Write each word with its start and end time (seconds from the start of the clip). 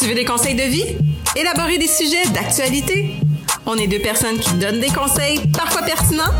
Tu 0.00 0.06
veux 0.06 0.14
des 0.14 0.24
conseils 0.24 0.54
de 0.54 0.62
vie? 0.62 0.96
Élaborer 1.36 1.76
des 1.76 1.86
sujets 1.86 2.26
d'actualité? 2.30 3.16
On 3.66 3.76
est 3.76 3.86
deux 3.86 3.98
personnes 3.98 4.38
qui 4.38 4.54
donnent 4.54 4.80
des 4.80 4.88
conseils, 4.88 5.46
parfois 5.52 5.82
pertinents, 5.82 6.32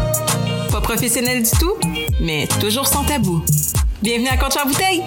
pas 0.73 0.81
professionnels 0.81 1.43
du 1.43 1.51
tout, 1.51 1.77
mais 2.23 2.49
toujours 2.59 2.87
sans 2.87 3.05
tabou. 3.05 3.45
Bienvenue 4.01 4.29
à 4.29 4.39
Contre 4.39 4.67
bouteille! 4.67 5.03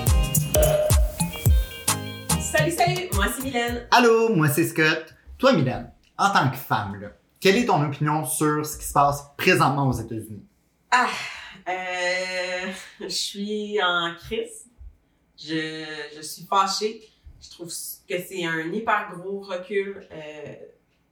Salut, 2.40 2.72
salut, 2.74 3.10
moi 3.14 3.26
c'est 3.36 3.44
Mylène. 3.44 3.88
Allô, 3.90 4.36
moi 4.36 4.48
c'est 4.50 4.66
Scott. 4.68 5.16
Toi, 5.40 5.54
Mylène, 5.54 5.92
en 6.20 6.30
tant 6.30 6.48
que 6.52 6.58
femme, 6.58 7.02
là, 7.02 7.08
quelle 7.40 7.58
est 7.58 7.66
ton 7.66 7.84
opinion 7.84 8.24
sur 8.24 8.64
ce 8.64 8.78
qui 8.78 8.86
se 8.86 8.94
passe 8.94 9.24
présentement 9.36 9.90
aux 9.90 10.00
États-Unis? 10.00 10.46
Ah, 10.92 11.08
euh, 11.68 12.72
je 13.02 13.08
suis 13.08 13.82
en 13.82 14.14
crise. 14.14 14.68
Je, 15.44 15.86
je 16.16 16.22
suis 16.22 16.46
fâchée. 16.48 17.10
Je 17.42 17.50
trouve 17.50 17.74
c'est 18.22 18.46
un 18.46 18.72
hyper 18.72 19.12
gros 19.16 19.42
recul 19.42 20.08
euh, 20.12 20.54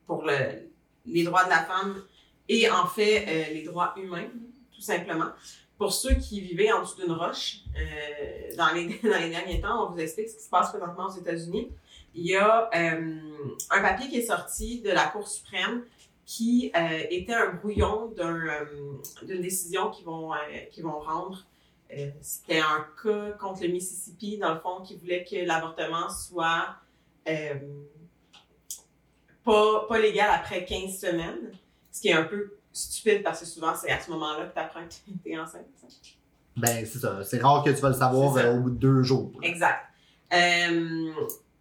pour 0.05 0.23
le, 0.23 0.69
les 1.05 1.23
droits 1.23 1.45
de 1.45 1.49
la 1.49 1.63
femme 1.63 2.03
et 2.47 2.69
en 2.69 2.87
fait 2.87 3.25
euh, 3.27 3.53
les 3.53 3.63
droits 3.63 3.93
humains, 3.97 4.29
tout 4.73 4.81
simplement. 4.81 5.29
Pour 5.77 5.93
ceux 5.93 6.13
qui 6.15 6.41
vivaient 6.41 6.71
en 6.71 6.81
dessous 6.81 7.01
d'une 7.01 7.11
roche, 7.11 7.61
euh, 7.75 8.55
dans, 8.55 8.71
les, 8.73 8.85
derniers 9.29 9.61
temps, 9.61 9.87
on 9.87 9.91
vous 9.93 9.99
explique 9.99 10.29
ce 10.29 10.37
qui 10.37 10.43
se 10.43 10.49
passe 10.49 10.69
présentement 10.69 11.07
aux 11.07 11.19
États-Unis. 11.19 11.71
Il 12.13 12.25
y 12.25 12.35
a 12.35 12.69
un 12.73 13.81
papier 13.81 14.09
qui 14.09 14.17
est 14.17 14.25
sorti 14.25 14.81
de 14.81 14.89
la 14.89 15.07
Cour 15.07 15.27
suprême 15.27 15.83
qui 16.25 16.71
était 17.09 17.33
un 17.33 17.53
brouillon 17.53 18.07
d'un, 18.17 18.41
d'une 19.23 19.41
décision 19.41 19.89
qu'ils 19.89 20.05
vont, 20.05 20.31
qu'ils 20.71 20.83
vont 20.83 20.99
rendre. 20.99 21.45
C'était 22.21 22.59
un 22.59 22.85
cas 23.01 23.31
contre 23.39 23.63
le 23.63 23.69
Mississippi, 23.69 24.37
dans 24.37 24.53
le 24.53 24.59
fond, 24.59 24.81
qui 24.81 24.97
voulait 24.97 25.23
que 25.23 25.45
l'avortement 25.45 26.09
soit 26.09 26.75
euh, 27.27 27.55
pas, 29.43 29.85
pas 29.87 29.99
légal 29.99 30.29
après 30.33 30.65
15 30.65 30.97
semaines, 30.97 31.51
ce 31.91 32.01
qui 32.01 32.09
est 32.09 32.13
un 32.13 32.23
peu 32.23 32.57
stupide 32.73 33.23
parce 33.23 33.41
que 33.41 33.45
souvent 33.45 33.75
c'est 33.75 33.91
à 33.91 33.99
ce 33.99 34.09
moment-là 34.11 34.45
que 34.45 34.53
tu 34.53 34.59
apprends 34.59 34.81
que 34.85 34.93
tu 34.93 35.31
es 35.31 35.37
enceinte. 35.37 35.65
ça. 35.79 35.87
Ben, 36.57 36.85
c'est 36.85 36.99
ça. 36.99 37.23
C'est 37.23 37.41
rare 37.41 37.63
que 37.63 37.69
tu 37.69 37.81
vas 37.81 37.89
le 37.89 37.95
savoir 37.95 38.35
euh, 38.37 38.55
au 38.55 38.59
bout 38.61 38.69
de 38.71 38.75
deux 38.75 39.03
jours. 39.03 39.31
Exact. 39.41 39.85
Euh, 40.33 41.11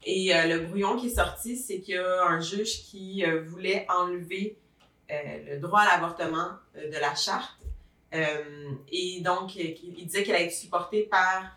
et 0.05 0.35
euh, 0.35 0.47
le 0.47 0.67
brouillon 0.67 0.97
qui 0.97 1.07
est 1.09 1.15
sorti, 1.15 1.57
c'est 1.57 1.81
qu'il 1.81 1.95
y 1.95 1.99
a 1.99 2.27
un 2.27 2.41
juge 2.41 2.83
qui 2.83 3.25
voulait 3.47 3.87
enlever 3.89 4.57
le 5.09 5.59
droit 5.59 5.81
à 5.81 5.97
l'avortement 5.97 6.51
de 6.77 7.01
la 7.01 7.15
charte. 7.17 7.59
Et 8.13 9.21
donc, 9.23 9.57
il 9.57 9.77
il 9.99 10.07
disait 10.07 10.23
qu'elle 10.23 10.37
allait 10.37 10.47
être 10.47 10.53
supportée 10.53 11.03
par 11.03 11.57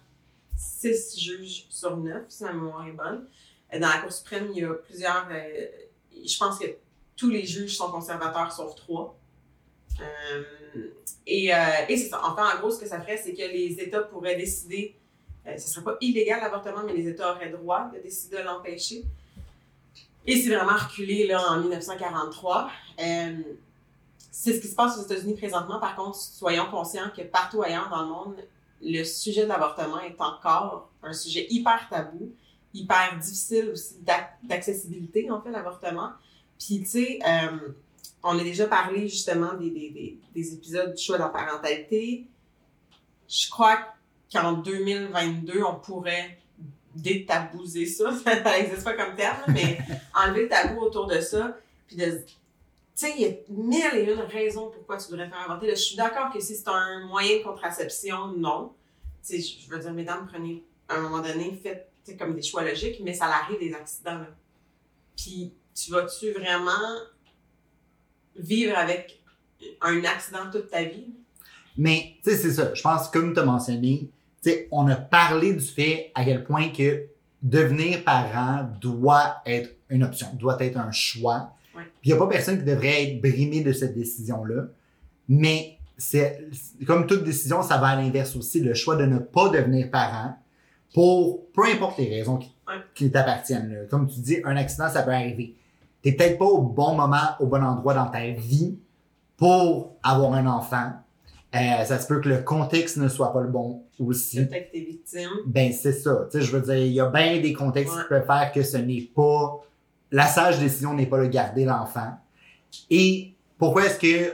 six 0.57 1.19
juges 1.19 1.65
sur 1.69 1.97
neuf, 1.97 2.23
si 2.29 2.43
ma 2.43 2.53
mémoire 2.53 2.87
est 2.87 2.91
bonne. 2.91 3.27
Euh, 3.73 3.79
Dans 3.79 3.87
la 3.87 3.97
Cour 3.99 4.11
suprême, 4.11 4.49
il 4.53 4.61
y 4.61 4.65
a 4.65 4.73
plusieurs. 4.73 5.27
euh, 5.31 5.67
je 6.25 6.37
pense 6.37 6.59
que 6.59 6.65
tous 7.15 7.29
les 7.29 7.45
juges 7.45 7.75
sont 7.75 7.91
conservateurs 7.91 8.51
sauf 8.51 8.75
trois. 8.75 9.17
Euh, 9.99 10.43
et 11.27 11.53
euh, 11.53 11.57
et. 11.89 12.09
Enfin, 12.13 12.55
en 12.55 12.59
gros, 12.59 12.71
ce 12.71 12.79
que 12.79 12.87
ça 12.87 13.01
ferait, 13.01 13.17
c'est 13.17 13.33
que 13.33 13.41
les 13.41 13.79
États 13.79 14.01
pourraient 14.01 14.35
décider 14.35 14.95
ce 15.45 15.67
serait 15.67 15.83
pas 15.83 15.97
illégal 16.01 16.39
l'avortement, 16.41 16.83
mais 16.85 16.93
les 16.93 17.07
États 17.07 17.33
auraient 17.33 17.49
droit 17.49 17.89
de 17.93 17.99
décider 17.99 18.37
de 18.37 18.43
l'empêcher. 18.43 19.03
Et 20.25 20.41
c'est 20.41 20.55
vraiment 20.55 20.77
reculé 20.77 21.27
là, 21.27 21.51
en 21.51 21.59
1943. 21.59 22.69
Euh, 22.99 23.31
c'est 24.31 24.53
ce 24.53 24.61
qui 24.61 24.67
se 24.67 24.75
passe 24.75 24.97
aux 24.97 25.03
États-Unis 25.03 25.35
présentement. 25.35 25.79
Par 25.79 25.95
contre, 25.95 26.15
soyons 26.15 26.65
conscients 26.71 27.09
que 27.15 27.23
partout 27.23 27.61
ailleurs 27.61 27.89
dans 27.89 28.03
le 28.03 28.07
monde, 28.07 28.35
le 28.81 29.03
sujet 29.03 29.43
de 29.43 29.49
l'avortement 29.49 29.99
est 29.99 30.19
encore 30.19 30.89
un 31.01 31.13
sujet 31.13 31.45
hyper 31.49 31.87
tabou, 31.89 32.31
hyper 32.73 33.17
difficile 33.19 33.69
aussi 33.69 33.95
d'ac- 34.01 34.37
d'accessibilité, 34.43 35.29
en 35.29 35.41
fait, 35.41 35.51
l'avortement. 35.51 36.11
Puis, 36.59 36.79
tu 36.81 36.85
sais, 36.85 37.19
euh, 37.27 37.69
on 38.23 38.37
a 38.39 38.43
déjà 38.43 38.67
parlé 38.67 39.07
justement 39.07 39.53
des, 39.53 39.69
des, 39.69 39.89
des, 39.89 40.19
des 40.33 40.53
épisodes 40.53 40.93
du 40.95 41.03
choix 41.03 41.17
de 41.17 41.23
la 41.23 41.29
parentalité. 41.29 42.25
Je 43.27 43.49
crois 43.49 43.79
qu'en 44.31 44.53
2022, 44.53 45.61
on 45.63 45.75
pourrait 45.75 46.37
détabouser 46.95 47.85
ça. 47.85 48.11
Ça 48.23 48.35
n'existe 48.43 48.83
pas 48.83 48.93
comme 48.93 49.15
terme, 49.15 49.43
mais 49.49 49.77
enlever 50.15 50.43
le 50.43 50.49
tabou 50.49 50.81
autour 50.81 51.07
de 51.07 51.19
ça. 51.19 51.57
Puis 51.87 51.97
de. 51.97 52.05
Tu 52.05 53.07
sais, 53.07 53.13
il 53.17 53.21
y 53.23 53.25
a 53.25 53.31
mille 53.49 54.07
et 54.07 54.11
une 54.13 54.19
raisons 54.19 54.69
pourquoi 54.69 54.97
tu 54.97 55.11
devrais 55.11 55.27
faire 55.27 55.41
avorter. 55.41 55.67
Là, 55.67 55.73
je 55.73 55.81
suis 55.81 55.95
d'accord 55.95 56.31
que 56.31 56.39
si 56.39 56.55
c'est 56.55 56.67
un 56.67 57.05
moyen 57.07 57.39
de 57.39 57.43
contraception, 57.43 58.27
non. 58.37 58.73
Tu 59.27 59.41
sais, 59.41 59.41
je 59.41 59.65
je 59.65 59.69
veux 59.71 59.79
dire, 59.79 59.93
mesdames, 59.93 60.27
prenez, 60.31 60.63
à 60.87 60.95
un 60.95 61.01
moment 61.01 61.21
donné, 61.21 61.59
faites 61.61 61.89
sais, 62.11 62.17
comme 62.17 62.35
des 62.35 62.41
choix 62.41 62.63
logiques, 62.63 62.99
mais 63.03 63.13
ça 63.13 63.25
arrive 63.25 63.59
des 63.59 63.73
accidents. 63.73 64.19
Là. 64.19 64.27
Puis, 65.15 65.53
tu 65.73 65.91
vas-tu 65.91 66.31
vraiment 66.31 66.71
vivre 68.35 68.77
avec 68.77 69.21
un 69.81 70.03
accident 70.03 70.49
toute 70.51 70.69
ta 70.69 70.83
vie? 70.83 71.13
Mais, 71.77 72.15
tu 72.23 72.31
sais, 72.31 72.37
c'est 72.37 72.51
ça. 72.53 72.73
Je 72.73 72.81
pense, 72.81 73.09
comme 73.09 73.33
tu 73.33 73.39
as 73.39 73.45
mentionné, 73.45 74.09
tu 74.41 74.49
sais, 74.49 74.67
on 74.71 74.87
a 74.87 74.95
parlé 74.95 75.53
du 75.53 75.65
fait 75.65 76.11
à 76.15 76.23
quel 76.25 76.43
point 76.43 76.69
que 76.69 77.05
devenir 77.41 78.03
parent 78.03 78.69
doit 78.79 79.41
être 79.45 79.75
une 79.89 80.03
option, 80.03 80.27
doit 80.33 80.57
être 80.61 80.77
un 80.77 80.91
choix. 80.91 81.53
Ouais. 81.75 81.83
Puis 82.01 82.09
il 82.09 82.13
n'y 82.13 82.13
a 82.13 82.17
pas 82.17 82.27
personne 82.27 82.57
qui 82.57 82.63
devrait 82.63 83.03
être 83.03 83.21
brimé 83.21 83.61
de 83.61 83.73
cette 83.73 83.95
décision-là. 83.95 84.67
Mais 85.27 85.77
c'est 85.97 86.47
comme 86.85 87.07
toute 87.07 87.23
décision, 87.23 87.61
ça 87.63 87.77
va 87.77 87.87
à 87.87 87.95
l'inverse 87.95 88.35
aussi. 88.35 88.59
Le 88.59 88.73
choix 88.73 88.95
de 88.95 89.05
ne 89.05 89.19
pas 89.19 89.49
devenir 89.49 89.89
parent 89.89 90.37
pour 90.93 91.51
peu 91.51 91.65
importe 91.65 91.97
les 91.97 92.09
raisons 92.09 92.39
qui, 92.93 93.11
t'appartiennent. 93.11 93.87
Comme 93.89 94.07
tu 94.07 94.19
dis, 94.19 94.37
un 94.45 94.55
accident, 94.55 94.89
ça 94.89 95.03
peut 95.03 95.11
arriver. 95.11 95.55
T'es 96.01 96.11
peut-être 96.11 96.37
pas 96.37 96.45
au 96.45 96.61
bon 96.61 96.95
moment, 96.95 97.35
au 97.39 97.47
bon 97.47 97.63
endroit 97.63 97.93
dans 97.93 98.07
ta 98.07 98.27
vie 98.27 98.77
pour 99.37 99.95
avoir 100.03 100.33
un 100.33 100.45
enfant. 100.45 100.91
Euh, 101.55 101.85
ça 101.85 101.99
se 101.99 102.07
peut 102.07 102.19
que 102.19 102.29
le 102.29 102.39
contexte 102.39 102.97
ne 102.97 103.07
soit 103.07 103.31
pas 103.31 103.41
le 103.41 103.47
bon 103.47 103.83
aussi. 103.99 104.43
Peut-être 104.45 104.71
que 104.71 104.77
t'es 104.77 104.83
victime. 104.85 105.29
Ben, 105.45 105.71
c'est 105.71 105.93
ça. 105.93 106.27
Tu 106.31 106.39
sais, 106.39 106.45
je 106.45 106.55
veux 106.55 106.61
dire, 106.61 106.75
il 106.83 106.93
y 106.93 106.99
a 106.99 107.09
bien 107.09 107.39
des 107.39 107.53
contextes 107.53 107.95
Ouais. 107.95 108.01
qui 108.01 108.09
peuvent 108.09 108.25
faire 108.25 108.51
que 108.51 108.63
ce 108.63 108.77
n'est 108.77 109.09
pas. 109.15 109.61
La 110.11 110.25
sage 110.25 110.59
décision 110.59 110.93
n'est 110.93 111.05
pas 111.05 111.19
de 111.19 111.27
garder 111.27 111.65
l'enfant. 111.65 112.17
Et 112.89 113.33
pourquoi 113.57 113.85
est-ce 113.85 113.99
que 113.99 114.33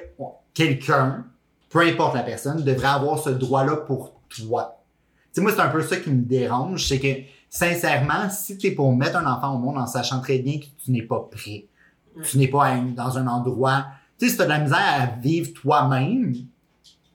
quelqu'un, 0.54 1.26
peu 1.70 1.80
importe 1.80 2.16
la 2.16 2.24
personne, 2.24 2.64
devrait 2.64 2.88
avoir 2.88 3.20
ce 3.20 3.30
droit-là 3.30 3.78
pour 3.78 4.14
toi? 4.30 4.79
Sais, 5.40 5.44
moi, 5.44 5.54
c'est 5.56 5.62
un 5.62 5.70
peu 5.70 5.82
ça 5.82 5.96
qui 5.96 6.10
me 6.10 6.22
dérange. 6.22 6.86
C'est 6.86 7.00
que, 7.00 7.22
sincèrement, 7.50 8.30
si 8.30 8.58
tu 8.58 8.68
es 8.68 8.72
pour 8.72 8.94
mettre 8.94 9.16
un 9.16 9.26
enfant 9.26 9.56
au 9.56 9.58
monde 9.58 9.78
en 9.78 9.88
sachant 9.88 10.20
très 10.20 10.40
bien 10.40 10.60
que 10.60 10.66
tu 10.84 10.92
n'es 10.92 11.02
pas 11.02 11.30
prêt, 11.32 11.66
tu 12.24 12.38
n'es 12.38 12.50
pas 12.50 12.66
à 12.66 12.78
dans 12.78 13.18
un 13.18 13.26
endroit. 13.26 13.86
Tu 14.18 14.26
sais, 14.26 14.32
si 14.32 14.36
tu 14.36 14.42
as 14.42 14.46
de 14.46 14.50
la 14.50 14.60
misère 14.60 14.78
à 14.78 15.06
vivre 15.22 15.54
toi-même, 15.54 16.34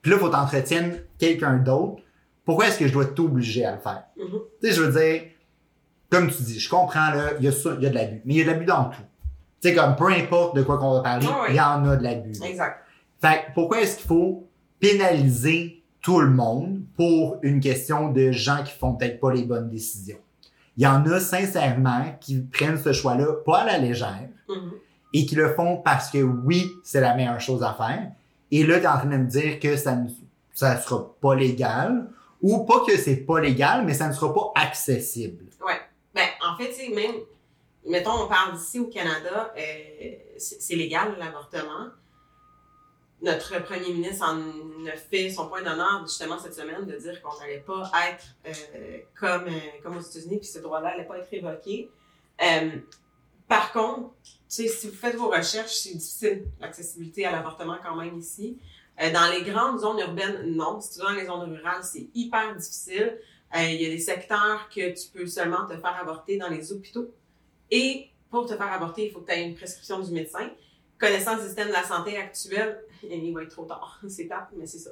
puis 0.01 0.11
là, 0.11 0.17
il 0.17 0.19
faut 0.19 0.31
t'entretienne 0.31 1.03
quelqu'un 1.19 1.59
d'autre, 1.59 2.03
pourquoi 2.47 2.69
est-ce 2.69 2.79
que 2.79 2.87
je 2.87 2.93
dois 2.95 3.05
t'obliger 3.05 3.67
à 3.67 3.73
le 3.73 3.79
faire? 3.79 4.05
Mhm. 4.17 4.39
Tu 4.63 4.69
sais, 4.69 4.75
je 4.75 4.83
veux 4.83 4.99
dire, 4.99 5.23
comme 6.09 6.31
tu 6.31 6.43
dis, 6.43 6.59
je 6.59 6.71
comprends, 6.71 7.11
là, 7.11 7.33
il 7.39 7.45
y 7.45 7.49
y 7.49 7.87
a 7.87 7.91
de 7.91 7.95
l'abus. 7.95 8.23
Mais 8.25 8.35
il 8.35 8.37
y 8.39 8.41
a 8.41 8.45
de 8.45 8.51
l'abus 8.51 8.65
dans 8.65 8.85
tout. 8.85 9.03
Tu 9.61 9.69
sais, 9.69 9.75
comme 9.75 9.97
peu 9.97 10.09
importe 10.09 10.57
de 10.57 10.63
quoi 10.63 10.79
qu'on 10.79 10.95
va 10.95 11.01
parler, 11.01 11.27
Ah 11.31 11.45
il 11.51 11.57
y 11.57 11.61
en 11.61 11.87
a 11.87 11.97
de 11.97 12.03
l'abus. 12.03 12.43
Exact. 12.43 12.85
Fait 13.21 13.47
pourquoi 13.55 13.83
est-ce 13.83 13.99
qu'il 13.99 14.07
faut 14.07 14.49
pénaliser 14.81 15.84
tout 16.05 16.21
le 16.21 16.31
monde 16.31 16.83
pour 16.97 17.39
une 17.43 17.61
question 17.61 18.11
de 18.13 18.31
gens 18.31 18.63
qui 18.63 18.73
font 18.73 18.93
peut-être 18.95 19.19
pas 19.19 19.33
les 19.33 19.43
bonnes 19.45 19.71
décisions? 19.71 20.19
Il 20.77 20.83
y 20.83 20.87
en 20.87 21.05
a 21.07 21.19
sincèrement 21.19 22.17
qui 22.21 22.41
prennent 22.43 22.79
ce 22.79 22.93
choix-là 22.93 23.27
pas 23.45 23.61
à 23.61 23.65
la 23.67 23.79
légère 23.79 24.29
Mhm. 24.49 24.73
et 25.15 25.25
qui 25.25 25.35
le 25.35 25.55
font 25.55 25.79
parce 25.79 26.11
que 26.11 26.19
oui, 26.19 26.71
c'est 26.85 27.01
la 27.01 27.15
meilleure 27.15 27.41
chose 27.41 27.63
à 27.63 27.73
faire. 27.73 28.11
Et 28.51 28.65
là, 28.65 28.79
tu 28.79 28.85
es 28.85 28.89
en 28.89 28.99
train 28.99 29.07
de 29.07 29.17
me 29.17 29.27
dire 29.29 29.59
que 29.59 29.77
ça 29.77 29.97
ne 29.97 30.09
ça 30.53 30.77
sera 30.81 31.15
pas 31.21 31.35
légal 31.35 32.09
ou 32.43 32.65
pas 32.65 32.85
que 32.87 32.97
c'est 32.97 33.17
pas 33.17 33.41
légal, 33.41 33.85
mais 33.87 33.95
ça 33.95 34.07
ne 34.07 34.13
sera 34.13 34.33
pas 34.35 34.53
accessible. 34.55 35.47
Ouais. 35.67 35.81
Ben, 36.15 36.27
en 36.47 36.57
fait, 36.57 36.71
même, 36.95 37.15
mettons, 37.89 38.13
on 38.25 38.29
parle 38.29 38.57
d'ici 38.57 38.79
au 38.79 38.87
Canada, 38.87 39.53
euh, 39.57 39.61
c'est 40.37 40.77
légal 40.77 41.17
l'avortement. 41.19 41.89
Notre 43.25 43.63
premier 43.63 43.91
ministre 43.91 44.23
en 44.29 44.39
a 44.87 44.97
fait 44.97 45.31
son 45.31 45.49
point 45.49 45.63
d'honneur 45.63 46.03
justement 46.03 46.39
cette 46.39 46.55
semaine 46.55 46.85
de 46.85 46.95
dire 46.99 47.23
qu'on 47.23 47.39
n'allait 47.41 47.65
pas 47.67 47.91
être 48.11 48.27
euh, 48.47 48.99
comme, 49.19 49.47
euh, 49.47 49.61
comme 49.83 49.97
aux 49.97 50.01
États-Unis, 50.01 50.37
puis 50.37 50.47
ce 50.47 50.59
droit-là 50.59 50.91
n'allait 50.91 51.07
pas 51.07 51.17
être 51.17 51.33
évoqué. 51.33 51.89
Euh, 52.43 52.71
par 53.49 53.73
contre, 53.73 54.11
si 54.47 54.69
vous 54.69 54.93
faites 54.93 55.17
vos 55.17 55.31
recherches, 55.31 55.73
c'est 55.73 55.95
difficile 55.95 56.45
l'accessibilité 56.61 57.25
à 57.25 57.33
l'avortement 57.33 57.79
quand 57.83 57.97
même 57.97 58.19
ici. 58.19 58.59
Euh, 59.01 59.11
dans 59.11 59.33
les 59.33 59.43
grandes 59.43 59.81
zones 59.81 60.01
urbaines, 60.01 60.55
non. 60.55 60.83
Si 60.83 60.99
tu 60.99 60.99
dans 61.01 61.13
les 61.13 61.25
zones 61.25 61.51
rurales, 61.51 61.83
c'est 61.83 62.09
hyper 62.15 62.55
difficile. 62.55 63.19
Il 63.57 63.81
y 63.81 63.87
a 63.87 63.89
des 63.89 64.01
secteurs 64.01 64.69
que 64.69 64.93
tu 64.93 65.09
peux 65.15 65.27
seulement 65.27 65.65
te 65.65 65.79
faire 65.79 65.97
avorter 65.99 66.37
dans 66.37 66.49
les 66.49 66.73
hôpitaux. 66.73 67.09
Et 67.71 68.11
pour 68.31 68.45
te 68.45 68.55
faire 68.55 68.71
avorter, 68.71 69.07
il 69.07 69.13
faut 69.13 69.21
que 69.21 69.33
tu 69.33 69.39
aies 69.39 69.45
une 69.45 69.55
prescription 69.55 70.01
du 70.01 70.13
médecin. 70.13 70.51
Connaissant 70.99 71.37
le 71.37 71.43
système 71.43 71.69
de 71.69 71.73
la 71.73 71.83
santé 71.83 72.17
actuel, 72.17 72.79
il 73.03 73.33
va 73.35 73.43
être 73.43 73.51
trop 73.51 73.65
tard. 73.65 74.01
C'est 74.09 74.27
tard, 74.29 74.49
mais 74.57 74.67
c'est 74.67 74.79
ça. 74.79 74.91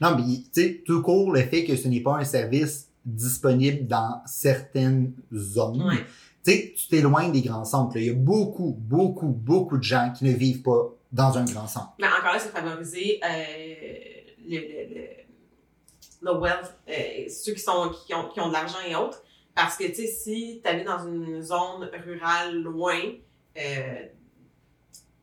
Non, 0.00 0.14
mais 0.16 0.22
tu 0.22 0.44
sais, 0.52 0.82
tout 0.86 1.02
court, 1.02 1.32
le 1.32 1.40
fait 1.42 1.64
que 1.64 1.76
ce 1.76 1.88
n'est 1.88 2.00
pas 2.02 2.16
un 2.18 2.24
service 2.24 2.88
disponible 3.04 3.86
dans 3.86 4.20
certaines 4.26 5.12
zones. 5.34 5.82
Ouais. 5.82 6.04
Tu 6.44 6.52
sais, 6.52 6.74
tu 6.76 6.88
t'éloignes 6.88 7.32
des 7.32 7.42
grands 7.42 7.64
centres. 7.64 7.94
là. 7.96 8.00
Il 8.02 8.06
y 8.06 8.10
a 8.10 8.14
beaucoup, 8.14 8.76
beaucoup, 8.78 9.28
beaucoup 9.28 9.78
de 9.78 9.82
gens 9.82 10.12
qui 10.16 10.24
ne 10.24 10.32
vivent 10.32 10.62
pas 10.62 10.94
dans 11.12 11.36
un 11.38 11.44
grand 11.44 11.66
centre. 11.66 11.92
Mais 11.98 12.06
encore 12.06 12.32
là, 12.34 12.38
c'est 12.38 12.50
favoriser 12.50 13.20
euh, 13.24 13.44
le, 14.46 14.58
le, 14.58 14.94
le, 14.94 15.06
le 16.22 16.38
wealth, 16.40 16.74
euh, 16.88 17.28
ceux 17.28 17.52
qui, 17.54 17.60
sont, 17.60 17.90
qui, 18.06 18.14
ont, 18.14 18.28
qui 18.28 18.40
ont 18.40 18.48
de 18.48 18.52
l'argent 18.52 18.78
et 18.88 18.94
autres. 18.94 19.22
Parce 19.54 19.76
que, 19.76 19.84
tu 19.84 19.94
sais, 19.96 20.06
si 20.06 20.60
tu 20.62 20.70
habites 20.70 20.86
dans 20.86 21.06
une 21.06 21.42
zone 21.42 21.90
rurale 22.04 22.62
loin, 22.62 23.00
euh, 23.58 24.06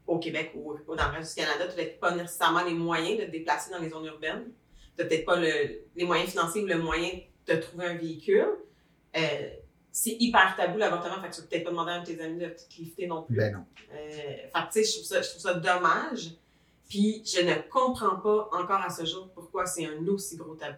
au 0.07 0.19
Québec 0.19 0.53
ou, 0.55 0.73
dans 0.95 1.11
le 1.11 1.17
reste 1.17 1.37
du 1.37 1.43
Canada, 1.43 1.65
tu 1.65 1.69
n'as 1.69 1.75
peut-être 1.75 1.99
pas 1.99 2.15
nécessairement 2.15 2.63
les 2.63 2.73
moyens 2.73 3.19
de 3.19 3.25
te 3.25 3.31
déplacer 3.31 3.71
dans 3.71 3.79
les 3.79 3.89
zones 3.89 4.05
urbaines. 4.05 4.45
Tu 4.95 5.03
n'as 5.03 5.09
peut-être 5.09 5.25
pas 5.25 5.35
le, 5.39 5.81
les 5.95 6.05
moyens 6.05 6.29
financiers 6.31 6.63
ou 6.63 6.67
le 6.67 6.77
moyen 6.79 7.19
de 7.45 7.55
trouver 7.55 7.85
un 7.85 7.95
véhicule. 7.95 8.47
Euh, 9.15 9.49
c'est 9.91 10.15
hyper 10.19 10.55
tabou 10.55 10.77
l'avortement, 10.77 11.21
fait 11.21 11.29
que 11.29 11.35
tu 11.35 11.41
peux 11.41 11.47
peut-être 11.47 11.63
pas 11.63 11.71
demander 11.71 11.91
à 11.91 11.95
un 11.95 12.01
de 12.01 12.05
tes 12.05 12.21
amis 12.21 12.39
de 12.39 12.47
te 12.47 12.77
lifter 12.77 13.07
non 13.07 13.23
plus. 13.23 13.35
Ben 13.35 13.53
non. 13.53 13.65
Euh, 13.93 14.11
fait 14.11 14.51
que, 14.53 14.73
tu 14.73 14.83
sais, 14.83 14.83
je 14.83 14.93
trouve 14.93 15.05
ça, 15.05 15.21
je 15.21 15.29
trouve 15.29 15.41
ça 15.41 15.53
dommage. 15.55 16.31
Puis, 16.87 17.23
je 17.25 17.41
ne 17.41 17.55
comprends 17.69 18.15
pas 18.17 18.49
encore 18.53 18.81
à 18.81 18.89
ce 18.89 19.05
jour 19.05 19.29
pourquoi 19.33 19.65
c'est 19.65 19.85
un 19.85 20.05
aussi 20.07 20.37
gros 20.37 20.55
tabou. 20.55 20.77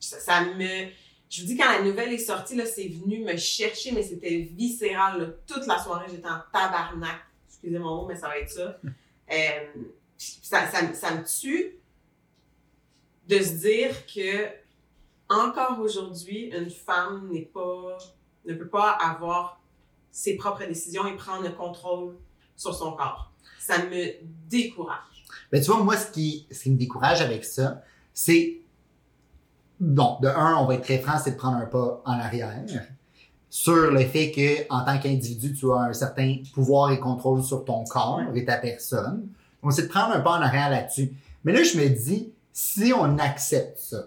Ça, 0.00 0.18
ça 0.18 0.44
me. 0.44 0.88
Je 1.30 1.40
vous 1.40 1.46
dis, 1.46 1.56
quand 1.56 1.70
la 1.70 1.82
nouvelle 1.82 2.12
est 2.12 2.18
sortie, 2.18 2.56
là, 2.56 2.66
c'est 2.66 2.88
venu 2.88 3.24
me 3.24 3.36
chercher, 3.36 3.92
mais 3.92 4.02
c'était 4.02 4.48
viscéral. 4.50 5.20
là. 5.20 5.26
Toute 5.46 5.66
la 5.66 5.78
soirée, 5.78 6.06
j'étais 6.10 6.28
en 6.28 6.40
tabarnak. 6.52 7.20
Excusez 7.62 7.78
mon 7.78 7.96
mot, 7.96 8.06
mais 8.06 8.16
ça 8.16 8.28
va 8.28 8.38
être 8.38 8.50
ça. 8.50 8.78
Euh, 9.30 9.84
ça, 10.18 10.66
ça 10.66 11.14
me 11.14 11.24
tue 11.24 11.78
de 13.28 13.38
se 13.38 13.52
dire 13.54 14.04
que, 14.04 14.48
encore 15.30 15.78
aujourd'hui, 15.80 16.50
une 16.54 16.68
femme 16.68 17.30
n'est 17.30 17.46
pas, 17.46 17.96
ne 18.44 18.52
peut 18.52 18.68
pas 18.68 18.90
avoir 18.90 19.62
ses 20.10 20.36
propres 20.36 20.66
décisions 20.66 21.06
et 21.06 21.16
prendre 21.16 21.44
le 21.44 21.52
contrôle 21.52 22.16
sur 22.56 22.74
son 22.74 22.92
corps. 22.92 23.32
Ça 23.58 23.78
me 23.86 24.12
décourage. 24.50 25.24
Ben, 25.50 25.62
tu 25.62 25.70
vois, 25.70 25.82
moi, 25.82 25.96
ce 25.96 26.10
qui, 26.10 26.46
ce 26.50 26.64
qui 26.64 26.72
me 26.72 26.76
décourage 26.76 27.22
avec 27.22 27.44
ça, 27.44 27.82
c'est, 28.12 28.60
bon, 29.80 30.18
de 30.20 30.28
un, 30.28 30.56
on 30.56 30.66
va 30.66 30.74
être 30.74 30.82
très 30.82 30.98
franc, 30.98 31.18
c'est 31.18 31.30
de 31.30 31.36
prendre 31.36 31.56
un 31.56 31.66
pas 31.66 32.02
en 32.04 32.12
arrière 32.12 32.62
sur 33.54 33.90
le 33.90 34.00
fait 34.06 34.30
que, 34.30 34.66
en 34.72 34.82
tant 34.82 34.98
qu'individu, 34.98 35.52
tu 35.52 35.70
as 35.70 35.76
un 35.76 35.92
certain 35.92 36.36
pouvoir 36.54 36.90
et 36.90 36.98
contrôle 36.98 37.44
sur 37.44 37.66
ton 37.66 37.84
corps 37.84 38.22
et 38.34 38.46
ta 38.46 38.56
personne. 38.56 39.28
Donc, 39.62 39.74
c'est 39.74 39.82
de 39.82 39.88
prendre 39.88 40.14
un 40.16 40.20
pas 40.20 40.38
en 40.38 40.40
arrière 40.40 40.70
là-dessus. 40.70 41.12
Mais 41.44 41.52
là, 41.52 41.62
je 41.62 41.76
me 41.76 41.86
dis, 41.86 42.32
si 42.50 42.94
on 42.98 43.18
accepte 43.18 43.76
ça, 43.78 44.06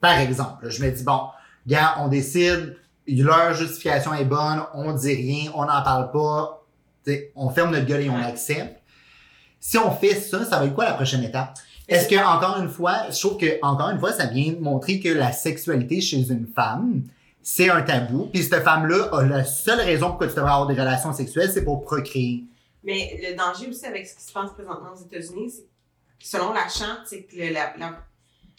par 0.00 0.18
exemple, 0.18 0.68
je 0.68 0.84
me 0.84 0.90
dis, 0.90 1.04
bon, 1.04 1.20
gars, 1.68 1.98
on 2.00 2.08
décide, 2.08 2.76
leur 3.06 3.54
justification 3.54 4.12
est 4.12 4.24
bonne, 4.24 4.64
on 4.74 4.92
dit 4.92 5.14
rien, 5.14 5.52
on 5.54 5.66
n'en 5.66 5.82
parle 5.84 6.10
pas, 6.10 6.66
on 7.36 7.48
ferme 7.50 7.70
notre 7.70 7.86
gueule 7.86 8.02
et 8.02 8.10
on 8.10 8.20
accepte. 8.20 8.82
Si 9.60 9.78
on 9.78 9.92
fait 9.92 10.16
ça, 10.16 10.44
ça 10.44 10.58
va 10.58 10.64
être 10.66 10.74
quoi 10.74 10.86
la 10.86 10.94
prochaine 10.94 11.22
étape? 11.22 11.56
Est-ce 11.86 12.08
que, 12.08 12.16
encore 12.16 12.60
une 12.60 12.68
fois, 12.68 13.08
je 13.08 13.20
trouve 13.20 13.36
que, 13.36 13.60
encore 13.62 13.90
une 13.90 14.00
fois, 14.00 14.12
ça 14.12 14.26
vient 14.26 14.52
montrer 14.58 14.98
que 14.98 15.10
la 15.10 15.30
sexualité 15.30 16.00
chez 16.00 16.28
une 16.28 16.48
femme, 16.48 17.04
c'est 17.42 17.70
un 17.70 17.82
tabou. 17.82 18.26
Puis 18.32 18.42
cette 18.44 18.62
femme-là 18.62 19.08
a 19.12 19.22
la 19.24 19.44
seule 19.44 19.80
raison 19.80 20.08
pourquoi 20.08 20.28
tu 20.28 20.34
devrais 20.34 20.50
avoir 20.52 20.66
des 20.66 20.74
relations 20.74 21.12
sexuelles, 21.12 21.50
c'est 21.52 21.64
pour 21.64 21.82
procréer. 21.82 22.44
Mais 22.84 23.20
le 23.22 23.36
danger 23.36 23.68
aussi 23.68 23.84
avec 23.86 24.06
ce 24.06 24.16
qui 24.16 24.22
se 24.24 24.32
passe 24.32 24.52
présentement 24.52 24.90
aux 24.94 25.02
États-Unis, 25.04 25.50
c'est 25.50 25.62
que 25.62 26.26
selon 26.26 26.52
la 26.52 26.68
charte, 26.68 27.02
c'est 27.06 27.22
que 27.24 27.36
le, 27.36 27.52
la- 27.52 27.74
la- 27.76 28.04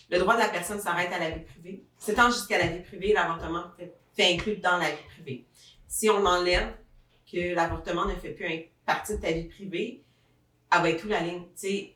le 0.10 0.20
droit 0.20 0.36
de 0.36 0.40
la 0.42 0.50
personne 0.50 0.80
s'arrête 0.80 1.12
à 1.14 1.20
la 1.20 1.30
vie 1.32 1.42
privée. 1.44 1.84
S'étend 1.98 2.30
jusqu'à 2.30 2.58
la 2.58 2.68
vie 2.68 2.82
privée, 2.82 3.14
l'avortement 3.14 3.64
fait, 3.78 3.94
fait 4.16 4.34
inclus 4.34 4.58
dans 4.58 4.78
la 4.78 4.90
vie 4.90 5.04
privée. 5.16 5.46
Si 5.88 6.10
on 6.10 6.26
enlève 6.26 6.74
que 7.32 7.54
l'avortement 7.56 8.06
ne 8.06 8.16
fait 8.16 8.32
plus 8.32 8.46
partie 8.86 9.14
de 9.16 9.22
ta 9.22 9.32
vie 9.32 9.46
privée, 9.46 10.04
ah 10.70 10.82
ben 10.82 10.96
tout 10.98 11.08
la 11.08 11.22
ligne, 11.22 11.44
tu 11.60 11.68
sais, 11.68 11.96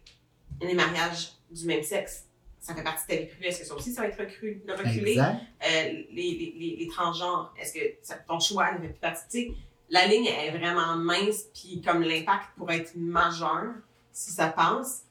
les 0.61 0.73
mariages 0.73 1.31
du 1.51 1.65
même 1.65 1.83
sexe, 1.83 2.25
ça 2.59 2.73
fait 2.73 2.83
partie 2.83 3.03
de 3.07 3.13
ta 3.15 3.21
vie 3.21 3.27
privée. 3.27 3.47
Est-ce 3.47 3.59
que 3.59 3.65
ça 3.65 3.75
aussi, 3.75 3.91
ça 3.93 4.01
va 4.01 4.07
être 4.07 4.19
recru, 4.19 4.61
reculé? 4.67 5.11
Exact. 5.11 5.35
Euh, 5.65 6.03
les, 6.11 6.53
les, 6.59 6.75
les, 6.79 6.87
transgenres, 6.87 7.53
est-ce 7.59 7.73
que 7.73 8.23
ton 8.27 8.39
choix 8.39 8.71
ne 8.73 8.79
fait 8.79 8.89
plus 8.89 8.99
partie? 8.99 9.57
La 9.89 10.05
ligne 10.05 10.27
est 10.27 10.51
vraiment 10.51 10.95
mince, 10.95 11.45
puis 11.53 11.81
comme 11.81 12.03
l'impact 12.03 12.49
pourrait 12.57 12.79
être 12.79 12.95
majeur 12.95 13.73
si 14.11 14.31
ça 14.31 14.47
passe. 14.47 15.05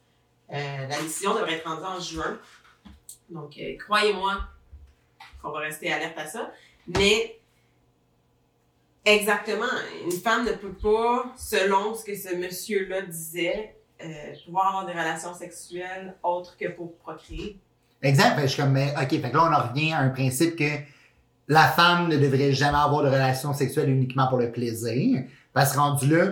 Euh, 0.52 0.86
la 0.86 1.00
décision 1.00 1.34
devrait 1.34 1.54
être 1.54 1.68
rendue 1.68 1.84
en 1.84 2.00
juin. 2.00 2.38
Donc, 3.30 3.56
euh, 3.58 3.76
croyez-moi 3.78 4.36
qu'on 5.42 5.50
va 5.50 5.60
rester 5.60 5.92
alerte 5.92 6.18
à 6.18 6.26
ça. 6.26 6.52
Mais, 6.86 7.40
exactement, 9.04 9.66
une 10.04 10.12
femme 10.12 10.44
ne 10.44 10.52
peut 10.52 10.74
pas, 10.74 11.32
selon 11.36 11.94
ce 11.94 12.04
que 12.04 12.14
ce 12.14 12.34
monsieur-là 12.36 13.02
disait, 13.02 13.76
pouvoir 14.44 14.68
avoir 14.68 14.86
des 14.86 14.92
relations 14.92 15.34
sexuelles 15.34 16.14
autres 16.22 16.56
que 16.56 16.68
pour 16.68 16.94
procréer. 16.98 17.58
Exact. 18.04 18.36
Que 18.36 18.42
je 18.42 18.46
suis 18.48 18.62
comme, 18.62 18.72
mais, 18.72 18.94
OK, 19.00 19.08
fait 19.10 19.18
que 19.30 19.36
là, 19.36 19.48
on 19.50 19.52
en 19.54 19.68
revient 19.68 19.92
à 19.92 19.98
un 19.98 20.08
principe 20.10 20.56
que 20.56 20.70
la 21.48 21.64
femme 21.68 22.08
ne 22.08 22.16
devrait 22.16 22.52
jamais 22.52 22.78
avoir 22.78 23.02
de 23.02 23.08
relations 23.08 23.52
sexuelles 23.52 23.90
uniquement 23.90 24.28
pour 24.28 24.38
le 24.38 24.50
plaisir. 24.52 25.22
Parce 25.52 25.72
que 25.72 25.78
rendu 25.78 26.08
là, 26.08 26.24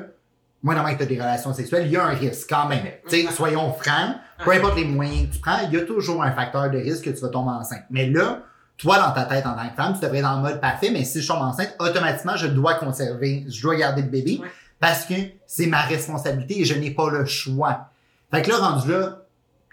moi, 0.63 0.75
normalement, 0.75 0.97
que 0.99 1.05
tu 1.05 1.13
as 1.13 1.17
des 1.17 1.21
relations 1.21 1.53
sexuelles, 1.53 1.87
il 1.87 1.93
y 1.93 1.97
a 1.97 2.05
un 2.05 2.15
risque 2.15 2.49
quand 2.49 2.69
même. 2.69 2.85
Tu 3.09 3.17
sais, 3.21 3.27
Ouais. 3.27 3.33
soyons 3.33 3.73
francs, 3.73 4.17
peu 4.45 4.53
importe 4.53 4.77
les 4.77 4.85
moyens 4.85 5.29
que 5.29 5.35
tu 5.35 5.41
prends, 5.41 5.59
il 5.67 5.73
y 5.73 5.77
a 5.77 5.85
toujours 5.85 6.23
un 6.23 6.31
facteur 6.33 6.71
de 6.71 6.79
risque 6.79 7.05
que 7.05 7.11
tu 7.11 7.21
vas 7.21 7.29
tomber 7.29 7.51
enceinte. 7.51 7.83
Mais 7.91 8.09
là, 8.09 8.39
toi, 8.79 8.99
dans 8.99 9.11
ta 9.13 9.25
tête 9.25 9.45
en 9.47 9.55
tant 9.55 9.69
que 9.69 9.75
femme, 9.75 9.95
tu 9.95 10.01
devrais 10.01 10.19
être 10.19 10.29
en 10.29 10.39
mode 10.39 10.61
parfait, 10.61 10.91
mais 10.93 11.05
si 11.05 11.21
je 11.21 11.29
tombe 11.29 11.43
enceinte, 11.43 11.75
automatiquement, 11.79 12.37
je 12.37 12.47
dois 12.47 12.75
conserver, 12.75 13.45
je 13.49 13.61
dois 13.63 13.77
garder 13.77 14.03
le 14.03 14.09
bébé 14.09 14.39
Ouais. 14.41 14.49
parce 14.81 15.05
que 15.05 15.15
c'est 15.47 15.67
ma 15.67 15.83
responsabilité 15.83 16.61
et 16.61 16.65
je 16.65 16.75
n'ai 16.75 16.91
pas 16.91 17.11
le 17.11 17.25
choix. 17.27 17.89
Fait 18.31 18.43
que 18.43 18.51
là, 18.51 18.57
rendu 18.59 18.91
là, 18.91 19.19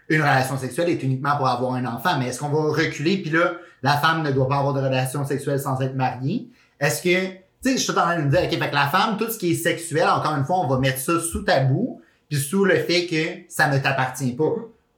une 0.10 0.22
relation 0.22 0.58
sexuelle 0.58 0.90
est 0.90 1.02
uniquement 1.04 1.38
pour 1.38 1.48
avoir 1.48 1.74
un 1.74 1.86
enfant, 1.86 2.18
mais 2.18 2.28
est-ce 2.28 2.40
qu'on 2.40 2.50
va 2.50 2.74
reculer? 2.74 3.18
Puis 3.22 3.30
là, 3.30 3.54
la 3.84 3.94
femme 3.98 4.24
ne 4.24 4.32
doit 4.32 4.48
pas 4.48 4.58
avoir 4.58 4.74
de 4.74 4.80
relation 4.80 5.24
sexuelle 5.24 5.60
sans 5.60 5.80
être 5.82 5.96
mariée? 5.96 6.48
Est-ce 6.80 7.02
que, 7.04 7.28
tu 7.28 7.38
sais, 7.62 7.74
je 7.74 7.84
suis 7.84 7.92
en 7.92 7.96
train 7.96 8.18
de 8.18 8.24
me 8.24 8.30
dire, 8.32 8.42
OK, 8.44 8.50
fait 8.50 8.70
que 8.70 8.76
la 8.76 8.88
femme, 8.88 9.18
tout 9.18 9.30
ce 9.30 9.38
qui 9.38 9.52
est 9.52 9.56
sexuel, 9.56 10.08
encore 10.10 10.36
une 10.36 10.46
fois, 10.46 10.60
on 10.60 10.68
va 10.68 10.80
mettre 10.80 11.00
ça 11.00 11.20
sous 11.20 11.44
tabou, 11.44 12.02
puis 12.28 12.40
sous 12.40 12.66
le 12.66 12.76
fait 12.76 13.06
que 13.06 13.54
ça 13.54 13.68
ne 13.68 13.78
t'appartient 13.78 14.34
pas. 14.34 14.56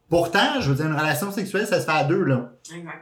Pourtant, 0.10 0.60
je 0.60 0.70
veux 0.70 0.76
dire, 0.76 0.88
une 0.88 0.98
relation 0.98 1.32
sexuelle, 1.32 1.66
ça 1.66 1.80
se 1.80 1.86
fait 1.86 1.92
à 1.92 2.04
deux, 2.04 2.24
là. 2.24 2.52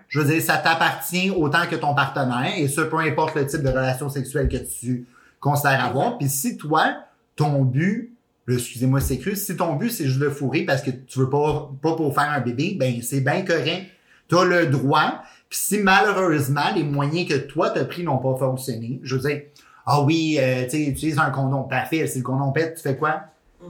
Je 0.07 0.19
veux 0.19 0.25
dire, 0.25 0.41
ça 0.41 0.57
t'appartient 0.57 1.31
autant 1.31 1.65
que 1.69 1.75
ton 1.75 1.93
partenaire, 1.93 2.53
et 2.57 2.67
ce, 2.67 2.81
peu 2.81 2.97
importe 2.99 3.35
le 3.35 3.45
type 3.45 3.61
de 3.61 3.69
relation 3.69 4.09
sexuelle 4.09 4.47
que 4.47 4.57
tu 4.57 5.07
considères 5.39 5.85
avoir. 5.85 6.17
Puis 6.17 6.29
si 6.29 6.57
toi, 6.57 6.95
ton 7.35 7.63
but, 7.63 8.08
excusez-moi, 8.55 9.01
c'est 9.01 9.17
cru, 9.17 9.35
si 9.35 9.55
ton 9.55 9.75
but, 9.75 9.89
c'est 9.89 10.05
juste 10.05 10.19
de 10.19 10.29
fourrer 10.29 10.63
parce 10.63 10.81
que 10.81 10.91
tu 10.91 11.19
veux 11.19 11.29
pas, 11.29 11.71
pas 11.81 11.95
pour 11.95 12.13
faire 12.13 12.29
un 12.29 12.41
bébé, 12.41 12.75
ben, 12.79 13.01
c'est 13.01 13.21
bien 13.21 13.43
correct. 13.43 13.87
Tu 14.27 14.37
as 14.37 14.45
le 14.45 14.67
droit. 14.67 15.21
Puis 15.49 15.59
si 15.59 15.77
malheureusement, 15.79 16.73
les 16.75 16.83
moyens 16.83 17.27
que 17.27 17.37
toi 17.37 17.71
t'as 17.71 17.85
pris 17.85 18.03
n'ont 18.03 18.19
pas 18.19 18.35
fonctionné, 18.37 18.99
je 19.03 19.15
veux 19.15 19.21
dire, 19.27 19.41
ah 19.85 20.01
oui, 20.01 20.37
euh, 20.39 20.65
tu 20.65 20.71
sais, 20.71 20.83
utilise 20.83 21.17
un 21.17 21.31
condom. 21.31 21.63
Parfait, 21.63 22.05
si 22.05 22.19
le 22.19 22.23
condom 22.23 22.51
pète, 22.51 22.75
tu 22.75 22.83
fais 22.83 22.95
quoi? 22.95 23.21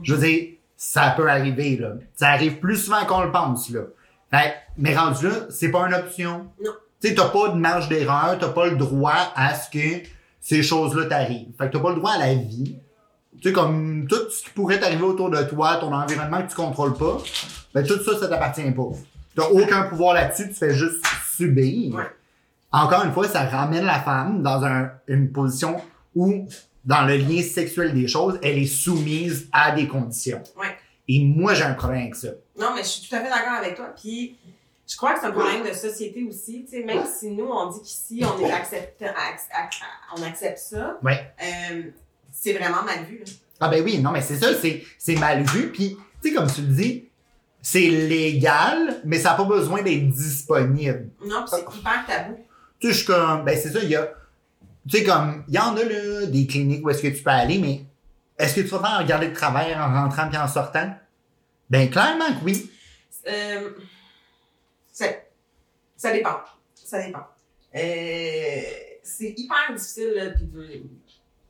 Je 0.02 0.14
veux 0.14 0.26
dire, 0.26 0.48
ça 0.76 1.14
peut 1.16 1.28
arriver, 1.28 1.76
là. 1.76 1.94
Ça 2.14 2.28
arrive 2.28 2.58
plus 2.58 2.76
souvent 2.76 3.04
qu'on 3.06 3.22
le 3.22 3.32
pense, 3.32 3.70
là. 3.70 3.82
Fait, 4.30 4.54
mais 4.76 4.94
rendu 4.94 5.28
là, 5.28 5.34
c'est 5.48 5.70
pas 5.70 5.86
une 5.86 5.94
option. 5.94 6.46
Non. 6.62 6.72
Tu 7.00 7.08
sais, 7.08 7.14
t'as 7.14 7.28
pas 7.28 7.48
de 7.48 7.56
marge 7.56 7.88
d'erreur, 7.88 8.36
t'as 8.38 8.50
pas 8.50 8.66
le 8.66 8.76
droit 8.76 9.32
à 9.34 9.54
ce 9.54 9.70
que 9.70 10.06
ces 10.40 10.62
choses-là 10.62 11.06
t'arrivent. 11.06 11.48
Fait 11.58 11.68
que 11.68 11.72
t'as 11.72 11.80
pas 11.80 11.90
le 11.90 11.96
droit 11.96 12.12
à 12.12 12.18
la 12.18 12.34
vie. 12.34 12.76
Tu 13.40 13.48
sais, 13.48 13.52
comme 13.54 14.06
tout 14.08 14.28
ce 14.30 14.42
qui 14.44 14.50
pourrait 14.50 14.78
t'arriver 14.78 15.02
autour 15.04 15.30
de 15.30 15.42
toi, 15.44 15.76
ton 15.76 15.92
environnement 15.92 16.42
que 16.42 16.50
tu 16.50 16.56
contrôles 16.56 16.94
pas, 16.94 17.18
ben 17.74 17.86
tout 17.86 18.02
ça, 18.02 18.18
ça 18.18 18.28
t'appartient 18.28 18.70
pas. 18.72 18.88
T'as 19.34 19.48
aucun 19.48 19.82
pouvoir 19.84 20.14
là-dessus, 20.14 20.48
tu 20.48 20.54
fais 20.54 20.74
juste 20.74 21.04
subir. 21.36 21.94
Ouais. 21.94 22.04
Encore 22.72 23.04
une 23.04 23.12
fois, 23.12 23.26
ça 23.28 23.44
ramène 23.44 23.84
la 23.84 24.00
femme 24.00 24.42
dans 24.42 24.62
un- 24.64 24.90
une 25.08 25.32
position 25.32 25.80
où, 26.14 26.46
dans 26.84 27.06
le 27.06 27.16
lien 27.16 27.42
sexuel 27.42 27.94
des 27.94 28.06
choses, 28.08 28.38
elle 28.42 28.58
est 28.58 28.66
soumise 28.66 29.48
à 29.52 29.72
des 29.72 29.88
conditions. 29.88 30.42
Ouais. 30.58 30.76
Et 31.08 31.24
moi, 31.24 31.54
j'ai 31.54 31.64
un 31.64 31.74
problème 31.74 32.02
avec 32.02 32.14
ça. 32.16 32.28
Non, 32.58 32.68
mais 32.74 32.82
je 32.82 32.88
suis 32.88 33.08
tout 33.08 33.16
à 33.16 33.20
fait 33.20 33.30
d'accord 33.30 33.54
avec 33.58 33.74
toi. 33.74 33.86
Puis, 34.00 34.36
je 34.86 34.96
crois 34.96 35.14
que 35.14 35.20
c'est 35.20 35.26
un 35.26 35.32
problème 35.32 35.66
de 35.66 35.72
société 35.72 36.24
aussi. 36.28 36.64
Tu 36.64 36.76
sais, 36.78 36.84
même 36.84 37.04
si 37.06 37.30
nous, 37.30 37.46
on 37.46 37.70
dit 37.70 37.80
qu'ici, 37.80 38.22
on 38.24 38.44
est 38.44 38.50
accepte, 38.52 39.00
ac- 39.02 39.48
ac- 39.52 39.82
on 40.18 40.22
accepte 40.22 40.58
ça, 40.58 40.98
Ouais. 41.02 41.32
euh, 41.42 41.82
c'est 42.32 42.52
vraiment 42.52 42.82
mal 42.82 43.04
vu. 43.04 43.18
Là. 43.18 43.32
Ah 43.60 43.68
ben 43.68 43.84
oui, 43.84 43.98
non, 43.98 44.10
mais 44.10 44.22
c'est 44.22 44.36
ça, 44.36 44.54
c'est, 44.54 44.84
c'est 44.98 45.16
mal 45.16 45.42
vu. 45.42 45.70
Puis, 45.70 45.96
tu 46.22 46.28
sais, 46.28 46.34
comme 46.34 46.50
tu 46.50 46.62
le 46.62 46.68
dis, 46.68 47.08
c'est 47.62 47.88
légal, 47.88 49.00
mais 49.04 49.18
ça 49.18 49.30
n'a 49.30 49.36
pas 49.36 49.44
besoin 49.44 49.82
d'être 49.82 50.08
disponible. 50.08 51.10
Non, 51.24 51.44
c'est 51.46 51.60
hyper 51.60 52.06
tabou. 52.06 52.38
Tu 52.78 52.86
sais, 52.86 52.92
je 52.92 52.98
suis 52.98 53.06
comme, 53.06 53.44
ben 53.44 53.58
c'est 53.58 53.70
ça, 53.70 53.80
il 53.82 53.90
y 53.90 53.96
a, 53.96 54.10
tu 54.88 54.98
sais, 54.98 55.04
comme, 55.04 55.44
il 55.46 55.54
y 55.54 55.58
en 55.58 55.76
a 55.76 55.84
là, 55.84 56.26
des 56.26 56.46
cliniques 56.46 56.84
où 56.84 56.90
est-ce 56.90 57.02
que 57.02 57.08
tu 57.08 57.22
peux 57.22 57.30
aller, 57.30 57.58
mais 57.58 57.84
est-ce 58.38 58.54
que 58.54 58.60
tu 58.62 58.68
vas 58.68 58.80
faire 58.80 58.98
regarder 58.98 59.26
le 59.28 59.34
travail 59.34 59.74
en 59.74 59.92
rentrant 59.92 60.28
puis 60.28 60.38
en 60.38 60.48
sortant? 60.48 60.94
Ben 61.68 61.90
clairement 61.90 62.32
que 62.38 62.44
oui. 62.44 62.70
Euh, 63.28 63.70
ça, 64.90 65.06
ça 65.96 66.12
dépend. 66.12 66.38
Ça 66.74 67.04
dépend. 67.06 67.26
Euh, 67.74 68.60
c'est 69.02 69.34
hyper 69.36 69.74
difficile, 69.74 70.12
là, 70.16 70.30
puis 70.30 70.90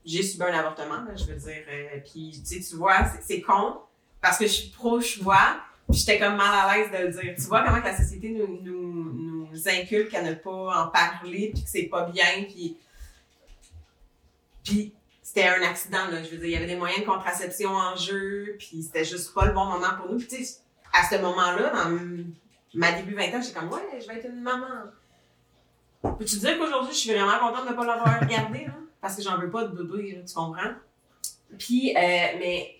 j'ai 0.04 0.22
subi 0.22 0.42
un 0.44 0.58
avortement, 0.58 1.02
là, 1.02 1.14
je 1.16 1.24
veux 1.24 1.36
dire. 1.36 1.62
euh, 1.68 1.98
puis, 2.10 2.40
tu 2.46 2.60
sais, 2.62 2.68
tu 2.68 2.76
vois, 2.76 3.04
c'est- 3.26 3.40
con, 3.42 3.78
parce 4.20 4.38
que 4.38 4.46
je 4.46 4.52
suis 4.52 4.68
pro-choix, 4.70 5.56
puis 5.90 5.98
j'étais 5.98 6.18
comme 6.18 6.36
mal 6.36 6.48
à 6.68 6.76
l'aise 6.76 6.90
de 6.90 7.06
le 7.06 7.12
dire. 7.22 7.34
Tu 7.36 7.42
vois 7.42 7.62
comment 7.64 7.78
la 7.78 7.96
société 7.96 8.30
nous, 8.30 8.60
nous, 8.62 9.68
inculque 9.68 10.14
à 10.14 10.22
ne 10.22 10.34
pas 10.34 10.84
en 10.84 10.88
parler, 10.88 11.50
puis 11.52 11.64
que 11.64 11.68
c'est 11.70 11.84
pas 11.84 12.04
bien, 12.08 12.44
puis... 12.48 12.76
Puis, 14.64 14.92
c'était 15.22 15.48
un 15.48 15.62
accident, 15.62 16.06
là, 16.10 16.22
je 16.22 16.30
veux 16.30 16.36
dire, 16.38 16.46
il 16.46 16.50
y 16.52 16.56
avait 16.56 16.66
des 16.66 16.76
moyens 16.76 17.00
de 17.00 17.06
contraception 17.06 17.70
en 17.70 17.96
jeu, 17.96 18.56
puis 18.58 18.82
c'était 18.82 19.04
juste 19.04 19.32
pas 19.34 19.46
le 19.46 19.52
bon 19.52 19.64
moment 19.64 19.94
pour 19.96 20.10
nous. 20.12 20.18
Puis, 20.18 20.28
tu 20.28 20.44
sais, 20.44 20.58
à 20.92 21.08
ce 21.08 21.20
moment-là, 21.20 21.70
dans 21.70 21.98
ma 22.74 22.92
début 22.92 23.14
20 23.14 23.34
ans, 23.34 23.40
j'étais 23.42 23.58
comme, 23.58 23.70
ouais, 23.72 24.00
je 24.00 24.06
vais 24.06 24.16
être 24.18 24.26
une 24.26 24.40
maman. 24.40 24.66
Peux-tu 26.02 26.36
dire 26.38 26.58
qu'aujourd'hui, 26.58 26.92
je 26.92 26.98
suis 26.98 27.10
vraiment 27.12 27.38
contente 27.38 27.64
de 27.66 27.70
ne 27.70 27.76
pas 27.76 27.84
l'avoir 27.86 28.20
regardé, 28.20 28.66
là? 28.66 28.72
Parce 29.00 29.16
que 29.16 29.22
j'en 29.22 29.38
veux 29.38 29.50
pas 29.50 29.64
de 29.64 29.82
bébé, 29.82 30.22
tu 30.26 30.34
comprends? 30.34 30.74
Puis, 31.58 31.90
euh, 31.96 32.00
mais, 32.38 32.76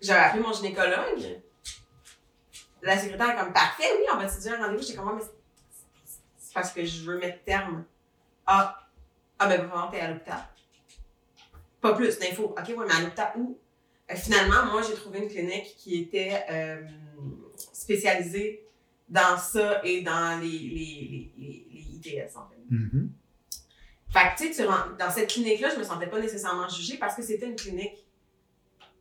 j'avais 0.00 0.20
appelé 0.20 0.42
mon 0.42 0.52
gynécologue. 0.52 1.42
La 2.82 2.98
secrétaire 2.98 3.30
est 3.30 3.36
comme, 3.36 3.52
parfait, 3.52 3.84
oui, 3.98 4.04
on 4.12 4.16
va 4.18 4.28
te 4.28 4.40
dire 4.40 4.54
un 4.54 4.66
rendez-vous. 4.66 4.82
J'étais 4.82 4.98
comme, 4.98 5.08
Ouais, 5.08 5.14
mais 5.16 5.22
c'est- 5.22 6.54
parce 6.54 6.70
que 6.72 6.84
je 6.84 7.02
veux 7.04 7.18
mettre 7.18 7.42
terme. 7.44 7.84
Ah, 8.46 8.88
ah 9.38 9.48
ben, 9.48 9.62
vraiment, 9.66 9.88
t'es 9.88 10.00
à 10.00 10.10
l'hôpital. 10.10 10.38
Pas 11.80 11.94
plus 11.94 12.18
d'infos. 12.18 12.54
OK, 12.58 12.68
ouais, 12.68 12.86
mais 12.86 12.94
à 12.94 13.00
l'hôpital 13.00 13.32
où? 13.36 13.58
Euh, 14.10 14.14
finalement, 14.16 14.66
moi, 14.66 14.82
j'ai 14.82 14.94
trouvé 14.94 15.20
une 15.20 15.28
clinique 15.28 15.74
qui 15.78 16.02
était 16.02 16.44
euh, 16.50 16.82
spécialisée 17.72 18.66
dans 19.08 19.38
ça 19.38 19.80
et 19.84 20.02
dans 20.02 20.40
les, 20.40 20.48
les, 20.48 21.32
les, 21.38 21.66
les, 21.72 21.80
ITS, 21.96 22.36
en 22.36 22.48
fait. 22.48 22.60
Mhm. 22.70 23.10
Fait 24.14 24.32
que, 24.36 24.46
tu 24.46 24.54
sais, 24.54 24.64
dans 24.64 25.10
cette 25.10 25.28
clinique-là, 25.28 25.70
je 25.74 25.78
me 25.80 25.82
sentais 25.82 26.06
pas 26.06 26.20
nécessairement 26.20 26.68
jugée 26.68 26.98
parce 26.98 27.16
que 27.16 27.22
c'était 27.22 27.46
une 27.46 27.56
clinique 27.56 28.06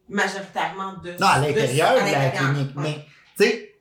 majoritairement 0.10 0.93
de... 0.93 1.12
Non, 1.12 1.27
à 1.27 1.39
l'intérieur 1.39 1.93
de 1.93 2.12
la 2.12 2.29
clinique. 2.32 2.75
ouais. 2.75 2.84
Mais, 2.84 3.05
tu 3.38 3.43
sais, 3.43 3.75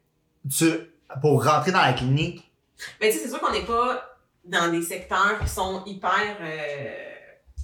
tu, 0.58 0.92
pour 1.22 1.42
rentrer 1.42 1.72
dans 1.72 1.80
la 1.80 1.94
clinique, 1.94 2.52
Mais 3.00 3.10
tu 3.10 3.16
sais, 3.16 3.24
c'est 3.24 3.30
sûr 3.30 3.40
qu'on 3.40 3.50
n'est 3.50 3.64
pas 3.64 4.18
dans 4.44 4.70
des 4.70 4.82
secteurs 4.82 5.38
qui 5.40 5.48
sont 5.48 5.82
hyper. 5.86 6.36
Euh, 6.40 6.92
tu 7.56 7.62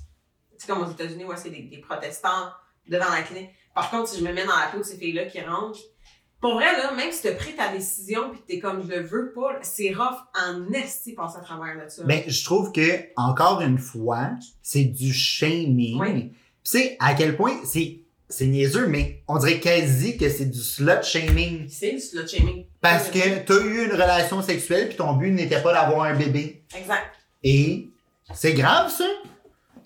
sais, 0.57 0.67
comme 0.67 0.83
aux 0.83 0.91
États-Unis 0.91 1.25
où 1.25 1.33
c'est 1.37 1.51
des, 1.51 1.63
des 1.63 1.79
protestants 1.79 2.51
devant 2.89 3.11
la 3.11 3.21
clinique. 3.21 3.51
Par 3.75 3.91
contre, 3.91 4.09
si 4.09 4.19
je 4.19 4.25
me 4.25 4.33
mets 4.33 4.47
dans 4.47 4.57
la 4.57 4.69
peau 4.69 4.79
de 4.79 4.83
ces 4.83 4.97
filles-là 4.97 5.27
qui 5.27 5.43
rentrent, 5.43 5.79
pour 6.41 6.55
vrai, 6.55 6.77
là, 6.77 6.93
même 6.93 7.11
si 7.11 7.23
tu 7.23 7.35
pris 7.35 7.55
ta 7.55 7.73
décision 7.73 8.31
puis 8.31 8.41
que 8.41 8.47
t'es 8.47 8.59
comme 8.61 8.83
je 8.83 8.95
le 8.95 9.03
veux 9.03 9.33
pas, 9.33 9.59
c'est 9.63 9.93
rough 9.93 10.19
en 10.41 10.73
esti 10.73 11.13
passer 11.15 11.39
à 11.39 11.41
travers 11.41 11.85
de 11.85 11.89
ça. 11.89 12.05
ben, 12.05 12.23
je 12.27 12.45
trouve 12.45 12.71
que, 12.71 13.07
encore 13.17 13.61
une 13.61 13.79
fois, 13.79 14.31
c'est 14.63 14.85
du 14.85 15.13
shaming. 15.13 16.01
Oui. 16.01 16.31
Tu 16.31 16.33
sais, 16.63 16.97
à 17.01 17.15
quel 17.15 17.37
point, 17.37 17.55
c'est, 17.65 18.01
c'est 18.29 18.47
niaiseux, 18.47 18.87
mais 18.87 19.23
on 19.27 19.39
dirait 19.39 19.59
quasi 19.59 20.17
que 20.17 20.29
c'est 20.29 20.47
du 20.47 20.61
slut 20.61 21.03
shaming. 21.03 21.69
c'est 21.69 21.93
du 21.93 22.01
slut 22.01 22.29
shaming. 22.29 22.67
Parce 22.81 23.11
que 23.11 23.41
t'as 23.41 23.61
eu 23.61 23.87
une 23.87 23.93
relation 23.93 24.41
sexuelle 24.41 24.89
puis 24.89 24.97
ton 24.97 25.15
but 25.15 25.33
n'était 25.33 25.61
pas 25.61 25.73
d'avoir 25.73 26.05
un 26.05 26.15
bébé. 26.15 26.63
Exact. 26.77 27.15
Et 27.43 27.89
c'est 28.33 28.53
grave, 28.53 28.91
ça. 28.91 29.07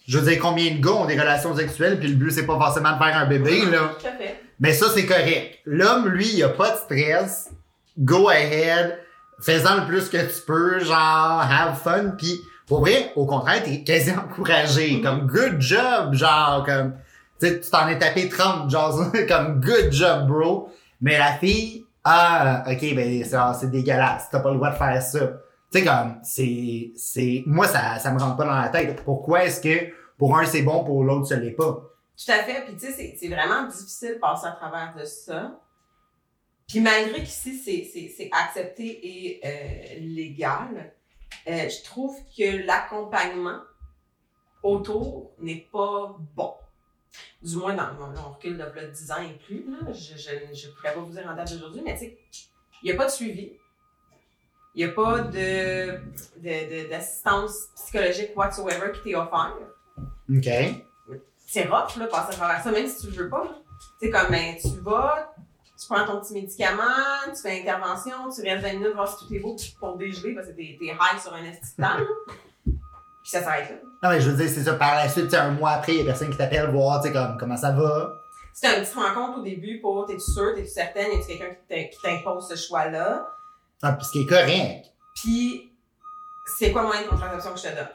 Je 0.06 0.18
veux 0.18 0.28
dire, 0.28 0.40
combien 0.42 0.74
de 0.74 0.80
gars 0.80 0.92
ont 0.92 1.06
des 1.06 1.18
relations 1.18 1.56
sexuelles 1.56 1.98
puis 1.98 2.08
le 2.08 2.16
but, 2.16 2.32
c'est 2.32 2.44
pas 2.44 2.58
forcément 2.58 2.92
de 2.92 2.98
faire 2.98 3.16
un 3.16 3.26
bébé, 3.26 3.64
là. 3.64 3.96
Tout 3.98 4.06
à 4.06 4.12
fait. 4.12 4.42
Mais 4.62 4.72
ça, 4.72 4.86
c'est 4.94 5.06
correct. 5.06 5.58
L'homme, 5.66 6.08
lui, 6.08 6.34
il 6.34 6.42
a 6.44 6.48
pas 6.48 6.70
de 6.70 6.76
stress. 6.76 7.50
Go 7.98 8.28
ahead. 8.28 8.96
Fais-en 9.40 9.80
le 9.80 9.86
plus 9.86 10.08
que 10.08 10.18
tu 10.18 10.40
peux. 10.46 10.78
Genre, 10.78 10.96
have 10.96 11.76
fun. 11.82 12.12
Puis, 12.16 12.40
pour 12.68 12.82
vrai, 12.82 13.10
au 13.16 13.26
contraire, 13.26 13.64
t'es 13.64 13.82
quasi 13.82 14.12
encouragé. 14.16 15.00
Comme, 15.00 15.26
good 15.26 15.60
job. 15.60 16.14
Genre, 16.14 16.64
comme, 16.64 16.94
tu 17.40 17.48
sais, 17.48 17.60
tu 17.60 17.70
t'en 17.70 17.88
es 17.88 17.98
tapé 17.98 18.28
30. 18.28 18.70
Genre, 18.70 19.10
comme, 19.28 19.60
good 19.60 19.90
job, 19.90 20.28
bro. 20.28 20.70
Mais 21.00 21.18
la 21.18 21.32
fille, 21.32 21.84
ah, 22.04 22.62
ok, 22.64 22.94
ben, 22.94 23.24
c'est 23.24 23.36
c'est 23.58 23.70
dégueulasse. 23.70 24.28
T'as 24.30 24.38
pas 24.38 24.50
le 24.50 24.58
droit 24.58 24.70
de 24.70 24.76
faire 24.76 25.02
ça. 25.02 25.18
Tu 25.72 25.80
sais, 25.80 25.84
comme, 25.84 26.18
c'est, 26.22 26.92
c'est, 26.94 27.42
moi, 27.46 27.66
ça, 27.66 27.98
ça 27.98 28.12
me 28.12 28.20
rentre 28.20 28.36
pas 28.36 28.44
dans 28.44 28.60
la 28.60 28.68
tête. 28.68 29.02
Pourquoi 29.04 29.44
est-ce 29.44 29.60
que 29.60 29.92
pour 30.18 30.38
un, 30.38 30.44
c'est 30.44 30.62
bon, 30.62 30.84
pour 30.84 31.02
l'autre, 31.02 31.26
ce 31.26 31.34
l'est 31.34 31.50
pas? 31.50 31.82
Tout 32.16 32.30
à 32.30 32.42
fait. 32.44 32.64
Puis 32.64 32.74
tu 32.76 32.92
sais, 32.92 33.16
c'est- 33.18 33.28
vraiment 33.28 33.66
difficile 33.66 34.14
de 34.14 34.18
passer 34.18 34.46
à 34.46 34.52
travers 34.52 34.94
de 34.94 35.04
ça. 35.04 35.60
Puis 36.68 36.80
malgré 36.80 37.20
qu'ici, 37.20 37.58
c'est- 37.58 38.30
accepté 38.32 38.84
et 39.06 39.40
euh, 39.44 39.98
légal, 40.00 40.94
euh, 41.48 41.68
je 41.68 41.82
trouve 41.84 42.16
que 42.36 42.64
l'accompagnement 42.66 43.60
autour 44.62 45.32
n'est 45.38 45.66
pas 45.72 46.16
bon. 46.34 46.54
Du 47.42 47.56
moins, 47.56 47.74
dans, 47.74 47.88
on 48.00 48.30
recule 48.32 48.56
de 48.56 48.62
là, 48.62 48.86
10 48.86 49.10
ans 49.10 49.20
et 49.22 49.36
plus. 49.44 49.64
Là. 49.70 49.92
Je 49.92 50.12
ne 50.14 50.72
pourrais 50.74 50.94
pas 50.94 51.00
vous 51.00 51.12
dire 51.12 51.26
en 51.28 51.34
date 51.34 51.50
d'aujourd'hui, 51.52 51.82
mais 51.84 51.94
tu 51.94 52.00
sais, 52.06 52.18
il 52.82 52.86
n'y 52.86 52.92
a 52.92 52.96
pas 52.96 53.06
de 53.06 53.10
suivi. 53.10 53.52
Il 54.74 54.84
n'y 54.86 54.90
a 54.90 54.94
pas 54.94 55.18
de 55.20 55.98
de- 56.38 56.84
de- 56.84 56.88
d'assistance 56.88 57.66
psychologique 57.74 58.30
whatsoever 58.36 58.92
qui 58.94 59.02
t'est 59.02 59.14
offert 59.14 59.54
OK. 60.30 60.48
C'est 61.52 61.64
rough, 61.68 61.96
là, 61.98 62.06
passer 62.06 62.30
à 62.30 62.36
travers 62.36 62.62
ça, 62.62 62.70
même 62.70 62.86
si 62.86 63.00
tu 63.02 63.06
le 63.12 63.24
veux 63.24 63.28
pas. 63.30 63.44
sais, 64.00 64.10
comme, 64.10 64.28
ben, 64.30 64.54
tu 64.60 64.68
vas, 64.80 65.34
tu 65.78 65.86
prends 65.88 66.04
ton 66.06 66.20
petit 66.20 66.32
médicament, 66.34 66.82
tu 67.26 67.42
fais 67.42 67.60
intervention, 67.60 68.30
tu 68.34 68.42
restes 68.42 68.62
20 68.64 68.72
minutes, 68.74 68.94
voir 68.94 69.08
si 69.08 69.26
tout 69.26 69.34
est 69.34 69.38
beau 69.40 69.56
pour 69.80 69.96
dégeler, 69.96 70.34
parce 70.34 70.46
que 70.48 70.52
t'es, 70.52 70.76
t'es 70.78 70.86
high 70.86 71.20
sur 71.20 71.34
un 71.34 71.42
là. 71.42 71.98
Puis 72.64 73.30
ça 73.30 73.42
s'arrête 73.42 73.70
là. 73.70 73.76
Non, 74.02 74.08
mais 74.10 74.20
je 74.20 74.30
veux 74.30 74.36
dire, 74.36 74.48
c'est 74.48 74.64
ça. 74.64 74.74
Par 74.74 74.94
la 74.96 75.08
suite, 75.08 75.32
un 75.34 75.50
mois 75.52 75.70
après, 75.72 75.92
il 75.94 75.98
y 75.98 76.02
a 76.02 76.04
personne 76.04 76.30
qui 76.30 76.36
t'appelle 76.36 76.70
voir, 76.70 77.00
tu 77.00 77.08
sais, 77.08 77.12
comme, 77.12 77.36
comment 77.38 77.56
ça 77.56 77.70
va? 77.72 78.12
C'était 78.54 78.76
une 78.78 78.82
petite 78.82 78.96
rencontre 78.96 79.38
au 79.38 79.42
début 79.42 79.80
pour, 79.80 80.06
t'es-tu 80.06 80.20
sûr, 80.32 80.54
t'es-tu 80.54 80.68
certaine, 80.68 81.12
y 81.12 81.16
a-tu 81.16 81.26
quelqu'un 81.26 81.54
qui 81.54 81.74
t'im- 81.74 81.88
qui 81.88 81.98
t'impose 82.02 82.48
ce 82.48 82.56
choix-là? 82.56 83.26
Ah, 83.82 83.92
puis 83.92 84.04
ce 84.06 84.12
qui 84.12 84.22
est 84.22 84.26
correct. 84.26 84.86
Puis, 85.14 85.72
c'est 86.58 86.72
quoi 86.72 86.82
le 86.82 86.88
moyen 86.88 87.02
de 87.02 87.08
contraception 87.08 87.52
que 87.52 87.58
je 87.58 87.62
te 87.64 87.74
donne? 87.74 87.88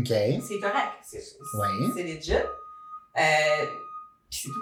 OK. 0.00 0.42
C'est 0.46 0.58
correct. 0.60 0.92
C'est, 1.02 1.20
c'est, 1.20 1.36
Ouais. 1.58 1.66
c'est 1.94 2.02
legit. 2.02 2.44
Euh, 3.18 3.64
puis 4.30 4.40
c'est 4.42 4.48
tout. 4.48 4.54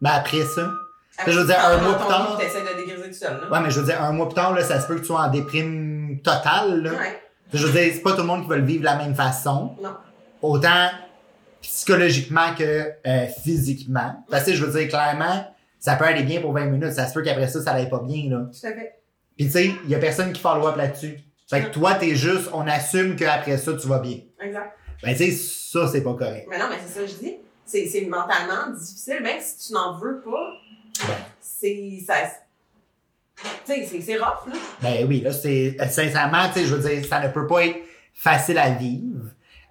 Mais 0.00 0.10
après 0.10 0.42
ça. 0.42 0.72
Après, 1.16 1.30
je 1.32 1.38
veux 1.38 1.44
tu 1.46 1.52
dire, 1.52 1.64
un 1.64 1.76
mois 1.78 1.94
plus 1.96 2.08
tard- 2.08 2.36
lit, 2.38 2.44
T'essaies 2.44 2.60
de 2.62 2.76
dégriser 2.76 3.08
tout 3.08 3.14
seul, 3.14 3.40
là. 3.40 3.48
Ouais, 3.50 3.60
mais 3.62 3.70
je 3.70 3.78
veux 3.80 3.86
dire, 3.86 4.02
un 4.02 4.12
mois 4.12 4.26
plus 4.26 4.34
tard, 4.34 4.52
là, 4.52 4.62
ça 4.64 4.80
se 4.80 4.86
peut 4.88 4.96
que 4.96 5.00
tu 5.00 5.06
sois 5.06 5.20
en 5.20 5.30
déprime 5.30 6.18
totale, 6.24 6.82
là. 6.82 6.90
Ouais. 6.90 7.20
Je 7.52 7.64
veux 7.66 7.72
dire, 7.72 7.92
c'est 7.94 8.00
pas 8.02 8.12
tout 8.12 8.22
le 8.22 8.24
monde 8.24 8.42
qui 8.42 8.48
va 8.48 8.56
le 8.56 8.64
vivre 8.64 8.80
de 8.80 8.84
la 8.86 8.96
même 8.96 9.14
façon. 9.14 9.76
Non. 9.80 9.94
Autant 10.42 10.90
psychologiquement 11.62 12.54
que 12.58 12.90
euh, 13.06 13.26
physiquement. 13.42 14.24
Parce 14.30 14.44
que 14.44 14.54
je 14.54 14.64
veux 14.64 14.78
dire, 14.78 14.88
clairement, 14.88 15.46
ça 15.78 15.94
peut 15.96 16.04
aller 16.04 16.22
bien 16.22 16.40
pour 16.40 16.52
20 16.52 16.66
minutes. 16.66 16.92
Ça 16.92 17.06
se 17.06 17.14
peut 17.14 17.22
qu'après 17.22 17.48
ça, 17.48 17.62
ça 17.62 17.72
n'aille 17.74 17.88
pas 17.88 18.00
bien, 18.00 18.28
là. 18.30 18.46
Tout 18.50 18.66
à 18.66 18.72
fait. 18.72 19.00
Puis 19.36 19.46
tu 19.46 19.52
sais, 19.52 19.72
il 19.84 19.90
y 19.90 19.94
a 19.94 19.98
personne 19.98 20.32
qui 20.32 20.40
follow 20.40 20.66
up 20.66 20.76
là-dessus. 20.76 21.18
Fait 21.48 21.62
que 21.62 21.68
toi, 21.70 21.94
t'es 21.94 22.14
juste, 22.14 22.48
on 22.52 22.66
assume 22.66 23.16
qu'après 23.16 23.58
ça, 23.58 23.72
tu 23.74 23.86
vas 23.86 23.98
bien. 23.98 24.18
Exact. 24.40 24.76
Ben 25.02 25.14
tu 25.14 25.24
sais, 25.24 25.30
ça, 25.32 25.88
c'est 25.88 26.02
pas 26.02 26.14
correct. 26.14 26.46
Mais 26.50 26.58
non, 26.58 26.66
mais 26.70 26.76
c'est 26.84 26.92
ça 26.94 27.00
que 27.00 27.06
je 27.06 27.14
dis. 27.14 27.36
C'est, 27.66 27.86
c'est 27.86 28.02
mentalement 28.02 28.70
difficile, 28.76 29.20
même 29.22 29.40
si 29.40 29.68
tu 29.68 29.72
n'en 29.72 29.98
veux 29.98 30.20
pas. 30.20 30.52
C'est. 31.40 32.04
C'est, 33.66 34.00
c'est 34.00 34.16
rough, 34.16 34.46
là. 34.46 34.54
Ben 34.80 35.06
oui, 35.08 35.20
là, 35.20 35.32
c'est 35.32 35.76
euh, 35.80 35.88
sincèrement, 35.88 36.46
tu 36.48 36.60
sais, 36.60 36.66
je 36.66 36.74
veux 36.74 36.88
dire, 36.88 37.04
ça 37.04 37.20
ne 37.20 37.28
peut 37.32 37.46
pas 37.46 37.64
être 37.66 37.76
facile 38.14 38.58
à 38.58 38.70
vivre. 38.70 39.24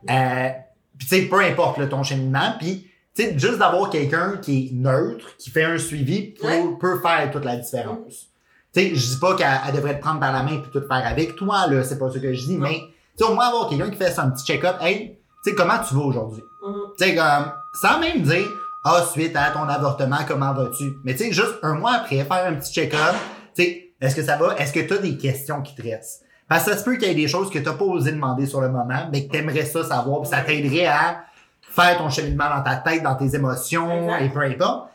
Euh, 0.09 0.49
puis 0.97 1.07
tu 1.07 1.15
sais, 1.15 1.21
peu 1.23 1.39
importe 1.39 1.77
là, 1.77 1.87
ton 1.87 2.03
cheminement, 2.03 2.53
puis 2.59 2.87
tu 3.15 3.23
sais, 3.23 3.37
juste 3.39 3.59
d'avoir 3.59 3.89
quelqu'un 3.89 4.37
qui 4.41 4.67
est 4.67 4.73
neutre, 4.73 5.37
qui 5.37 5.49
fait 5.49 5.63
un 5.63 5.77
suivi, 5.77 6.31
peut, 6.33 6.47
Ouais. 6.47 6.63
peut 6.79 6.99
faire 6.99 7.31
toute 7.31 7.45
la 7.45 7.55
différence. 7.55 8.27
Tu 8.73 8.81
sais, 8.81 8.95
je 8.95 9.07
dis 9.13 9.19
pas 9.19 9.35
qu'elle 9.35 9.47
elle 9.67 9.75
devrait 9.75 9.95
te 9.97 10.01
prendre 10.01 10.19
par 10.19 10.33
la 10.33 10.43
main 10.43 10.57
puis 10.57 10.71
tout 10.71 10.85
faire 10.85 11.05
avec 11.07 11.35
toi, 11.35 11.67
là, 11.67 11.83
c'est 11.83 11.97
pas 11.99 12.09
ce 12.11 12.17
que 12.17 12.33
je 12.33 12.45
dis, 12.45 12.57
mais 12.57 12.79
tu 13.17 13.23
sais, 13.23 13.31
au 13.31 13.33
moins 13.35 13.47
avoir 13.47 13.69
quelqu'un 13.69 13.89
qui 13.89 13.97
fait 13.97 14.11
son 14.11 14.29
petit 14.31 14.43
check-up, 14.45 14.77
hey, 14.81 15.17
tu 15.43 15.51
sais, 15.51 15.55
comment 15.55 15.77
tu 15.87 15.93
vas 15.95 16.01
aujourd'hui? 16.01 16.43
Mhm. 16.67 16.75
Tu 16.97 17.05
sais, 17.05 17.15
comme, 17.15 17.51
sans 17.73 17.99
même 17.99 18.21
dire, 18.21 18.47
ah, 18.83 19.05
suite 19.11 19.35
à 19.35 19.51
ton 19.51 19.63
avortement, 19.63 20.19
comment 20.27 20.53
vas-tu? 20.53 20.93
Mais 21.03 21.13
tu 21.13 21.25
sais, 21.25 21.31
juste 21.31 21.55
un 21.63 21.75
mois 21.75 21.93
après, 21.93 22.23
faire 22.23 22.45
un 22.45 22.53
petit 22.53 22.73
check-up, 22.73 23.15
tu 23.55 23.63
sais, 23.63 23.93
est-ce 24.01 24.15
que 24.15 24.23
ça 24.23 24.37
va? 24.37 24.55
Est-ce 24.57 24.73
que 24.73 24.81
tu 24.81 24.93
as 24.93 24.97
des 24.97 25.17
questions 25.17 25.61
qui 25.61 25.73
te 25.75 25.81
restent? 25.81 26.23
Parce 26.47 26.65
que 26.65 26.71
ça 26.71 26.77
se 26.77 26.83
peut 26.83 26.97
qu'il 26.97 27.07
y 27.07 27.11
ait 27.11 27.15
des 27.15 27.27
choses 27.27 27.49
que 27.49 27.57
tu 27.57 27.63
pas 27.63 27.85
osé 27.85 28.11
demander 28.11 28.45
sur 28.45 28.61
le 28.61 28.69
moment, 28.69 29.07
mais 29.11 29.25
que 29.25 29.31
tu 29.31 29.37
aimerais 29.37 29.65
ça 29.65 29.83
savoir, 29.83 30.21
puis 30.21 30.29
ça 30.29 30.41
t'aiderait 30.41 30.85
à 30.85 31.23
faire 31.61 31.97
ton 31.97 32.09
cheminement 32.09 32.49
dans 32.49 32.61
ta 32.61 32.75
tête, 32.75 33.01
dans 33.01 33.15
tes 33.15 33.35
émotions, 33.35 34.15
et 34.17 34.29
peu 34.29 34.41
importe. 34.41 34.89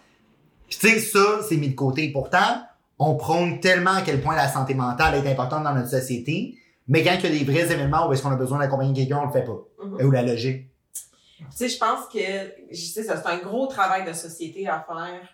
Puis 0.69 0.79
tu 0.79 0.89
sais, 0.89 0.99
ça, 1.01 1.41
c'est 1.49 1.57
mis 1.57 1.71
de 1.71 1.75
côté. 1.75 2.11
Pourtant, 2.13 2.63
on 2.99 3.15
prône 3.15 3.61
tellement 3.61 3.95
à 3.95 4.03
quel 4.03 4.21
point 4.21 4.37
la 4.37 4.49
santé 4.49 4.75
mentale 4.75 5.15
est 5.15 5.31
importante 5.31 5.65
dans 5.65 5.75
notre 5.75 5.89
société, 5.89 6.57
mais 6.87 7.03
quand 7.03 7.15
il 7.23 7.35
y 7.35 7.37
a 7.37 7.45
des 7.45 7.51
vrais 7.51 7.73
événements 7.73 8.09
où 8.09 8.13
est-ce 8.13 8.23
qu'on 8.23 8.31
a 8.31 8.37
besoin 8.37 8.59
d'accompagner 8.59 8.93
quelqu'un, 8.93 9.21
on 9.23 9.27
le 9.27 9.33
fait 9.33 9.45
pas. 9.45 9.59
Mhm. 9.85 10.01
Et 10.01 10.05
où 10.05 10.11
la 10.11 10.23
logique. 10.23 10.68
Tu 11.39 11.45
sais, 11.57 11.69
je 11.69 11.79
pense 11.79 12.07
que, 12.07 12.19
je 12.71 12.77
sais, 12.85 13.05
ça, 13.05 13.17
c'est 13.21 13.29
un 13.29 13.39
gros 13.39 13.67
travail 13.69 14.05
de 14.05 14.13
société 14.13 14.67
à 14.69 14.81
faire 14.87 15.29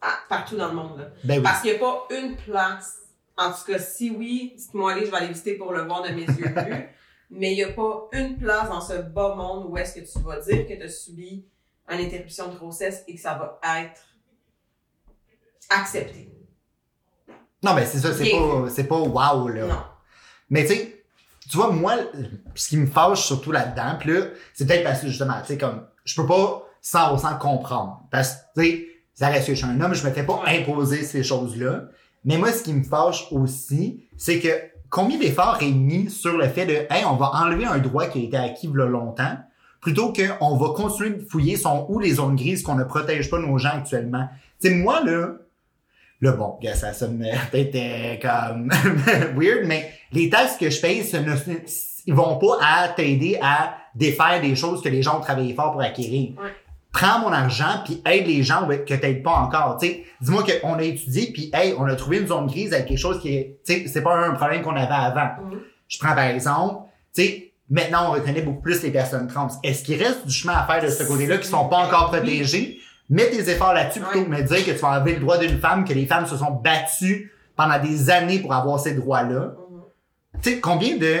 à- 0.00 0.18
partout 0.28 0.56
dans 0.56 0.68
le 0.68 0.74
monde, 0.74 0.98
là. 0.98 1.04
Ben 1.24 1.36
oui. 1.38 1.42
Parce 1.42 1.60
qu'il 1.62 1.70
n'y 1.70 1.76
a 1.76 1.80
pas 1.80 2.06
une 2.10 2.36
place 2.36 2.94
En 3.36 3.52
tout 3.52 3.64
cas, 3.70 3.78
si 3.78 4.10
oui, 4.10 4.54
dites-moi 4.56 4.92
aller, 4.92 5.06
je 5.06 5.10
vais 5.12 5.16
aller 5.18 5.28
visiter 5.28 5.54
pour 5.54 5.72
le 5.72 5.82
voir 5.82 6.02
de 6.02 6.08
mes 6.08 6.24
yeux 6.24 6.48
vus. 6.48 6.88
Mais 7.30 7.52
il 7.52 7.56
n'y 7.56 7.62
a 7.62 7.72
pas 7.72 8.08
une 8.12 8.36
place 8.36 8.68
dans 8.68 8.80
ce 8.80 8.94
bas 8.94 9.34
monde 9.36 9.66
où 9.70 9.76
est-ce 9.76 9.94
que 9.94 10.00
tu 10.00 10.18
vas 10.24 10.40
dire 10.40 10.66
que 10.66 10.72
tu 10.74 10.82
as 10.82 10.88
subi 10.88 11.44
une 11.88 12.00
interruption 12.00 12.48
de 12.48 12.56
grossesse 12.56 13.04
et 13.06 13.14
que 13.14 13.20
ça 13.20 13.34
va 13.34 13.60
être 13.80 14.00
accepté. 15.70 16.32
Non, 17.62 17.74
mais 17.74 17.84
c'est 17.86 17.98
ça, 17.98 18.12
c'est 18.14 18.30
pas, 18.30 18.68
c'est 18.70 18.84
pas 18.88 18.98
wow, 18.98 19.48
là. 19.48 19.66
Non. 19.66 19.82
Mais 20.50 20.62
tu 20.66 20.74
sais, 20.74 20.97
tu 21.50 21.56
vois, 21.56 21.70
moi, 21.70 21.94
ce 22.54 22.68
qui 22.68 22.76
me 22.76 22.86
fâche 22.86 23.22
surtout 23.22 23.52
là-dedans, 23.52 23.96
pis 23.98 24.08
là, 24.08 24.20
c'est 24.54 24.66
peut-être 24.66 24.84
parce 24.84 25.00
que 25.00 25.08
justement, 25.08 25.40
tu 25.40 25.48
sais, 25.48 25.58
comme, 25.58 25.82
je 26.04 26.14
peux 26.14 26.26
pas 26.26 26.62
100% 26.82 27.38
comprendre. 27.38 28.02
Parce 28.10 28.34
que, 28.34 28.60
tu 28.60 28.66
sais, 28.66 28.86
ça 29.14 29.28
reste 29.28 29.46
que 29.48 29.54
je 29.54 29.58
suis 29.58 29.66
un 29.66 29.80
homme, 29.80 29.94
je 29.94 30.06
me 30.06 30.12
fais 30.12 30.22
pas 30.22 30.42
imposer 30.46 31.02
ces 31.02 31.22
choses-là. 31.22 31.84
Mais 32.24 32.36
moi, 32.36 32.52
ce 32.52 32.62
qui 32.62 32.72
me 32.72 32.82
fâche 32.82 33.26
aussi, 33.30 34.04
c'est 34.16 34.38
que 34.40 34.48
combien 34.90 35.18
d'efforts 35.18 35.58
est 35.60 35.70
mis 35.70 36.10
sur 36.10 36.36
le 36.36 36.48
fait 36.48 36.66
de, 36.66 36.72
hey, 36.90 37.04
on 37.04 37.16
va 37.16 37.30
enlever 37.34 37.64
un 37.64 37.78
droit 37.78 38.06
qui 38.06 38.20
a 38.20 38.22
été 38.22 38.36
acquis 38.36 38.68
il 38.68 38.78
y 38.78 38.82
a 38.82 38.86
longtemps, 38.86 39.38
plutôt 39.80 40.12
qu'on 40.12 40.56
va 40.56 40.68
continuer 40.74 41.10
de 41.10 41.24
fouiller 41.24 41.56
sont 41.56 41.86
où 41.88 41.98
les 41.98 42.14
zones 42.14 42.36
grises 42.36 42.62
qu'on 42.62 42.74
ne 42.74 42.84
protège 42.84 43.30
pas 43.30 43.38
nos 43.38 43.58
gens 43.58 43.70
actuellement. 43.70 44.28
Tu 44.60 44.68
sais, 44.68 44.74
moi, 44.74 45.02
là, 45.04 45.34
Là, 46.20 46.32
bon, 46.32 46.58
ça 46.74 46.92
sonne 46.92 47.24
peut-être 47.52 48.20
comme 48.22 48.70
weird, 49.36 49.66
mais 49.66 49.92
les 50.12 50.28
taxes 50.28 50.56
que 50.56 50.68
je 50.68 50.80
paye, 50.80 51.00
ne, 51.12 51.34
ils 52.06 52.14
vont 52.14 52.38
pas 52.38 52.58
à 52.62 52.88
t'aider 52.88 53.38
à 53.42 53.74
défaire 53.94 54.40
des 54.40 54.56
choses 54.56 54.82
que 54.82 54.88
les 54.88 55.02
gens 55.02 55.18
ont 55.18 55.20
travaillé 55.20 55.54
fort 55.54 55.72
pour 55.72 55.80
acquérir. 55.80 56.30
Ouais. 56.38 56.50
Prends 56.90 57.20
mon 57.20 57.32
argent 57.32 57.82
puis 57.84 58.02
aide 58.06 58.26
les 58.26 58.42
gens 58.42 58.66
que 58.66 58.94
t'aides 58.94 59.22
pas 59.22 59.32
encore. 59.32 59.78
Dis-moi 59.78 60.42
qu'on 60.42 60.74
a 60.74 60.82
étudié 60.82 61.30
puis 61.32 61.50
hey, 61.52 61.74
on 61.78 61.84
a 61.84 61.94
trouvé 61.94 62.18
une 62.18 62.26
zone 62.26 62.46
grise 62.46 62.72
avec 62.72 62.86
quelque 62.86 62.98
chose 62.98 63.20
qui 63.20 63.34
est, 63.34 63.60
c'est 63.64 64.02
pas 64.02 64.16
un 64.16 64.32
problème 64.32 64.62
qu'on 64.62 64.74
avait 64.74 64.92
avant. 64.92 65.44
Mhm. 65.44 65.60
Je 65.86 65.98
prends 65.98 66.14
par 66.14 66.24
exemple, 66.24 66.86
tu 67.14 67.52
maintenant 67.68 68.08
on 68.08 68.12
reconnaît 68.12 68.40
beaucoup 68.40 68.62
plus 68.62 68.82
les 68.82 68.90
personnes 68.90 69.26
trans. 69.26 69.48
Est-ce 69.62 69.84
qu'il 69.84 70.02
reste 70.02 70.26
du 70.26 70.32
chemin 70.32 70.54
à 70.54 70.66
faire 70.66 70.82
de 70.82 70.88
ce 70.88 71.04
côté-là 71.04 71.36
qui 71.36 71.46
sont 71.46 71.68
pas 71.68 71.86
encore 71.86 72.14
Oui. 72.22 72.80
Mets 73.10 73.30
tes 73.30 73.50
efforts 73.50 73.72
là-dessus 73.72 74.00
plutôt 74.00 74.24
que 74.24 74.30
de 74.30 74.34
me 74.34 74.42
dire 74.42 74.64
que 74.64 74.70
tu 74.70 74.78
vas 74.78 75.00
enlever 75.00 75.14
le 75.14 75.20
droit 75.20 75.38
d'une 75.38 75.58
femme, 75.58 75.84
que 75.84 75.94
les 75.94 76.06
femmes 76.06 76.26
se 76.26 76.36
sont 76.36 76.50
battues 76.50 77.32
pendant 77.56 77.78
des 77.78 78.10
années 78.10 78.38
pour 78.38 78.52
avoir 78.52 78.78
ces 78.78 78.94
droits-là. 78.94 79.54
Mhm. 79.70 79.82
Tu 80.42 80.50
sais, 80.50 80.60
combien 80.60 80.96
de 80.96 81.16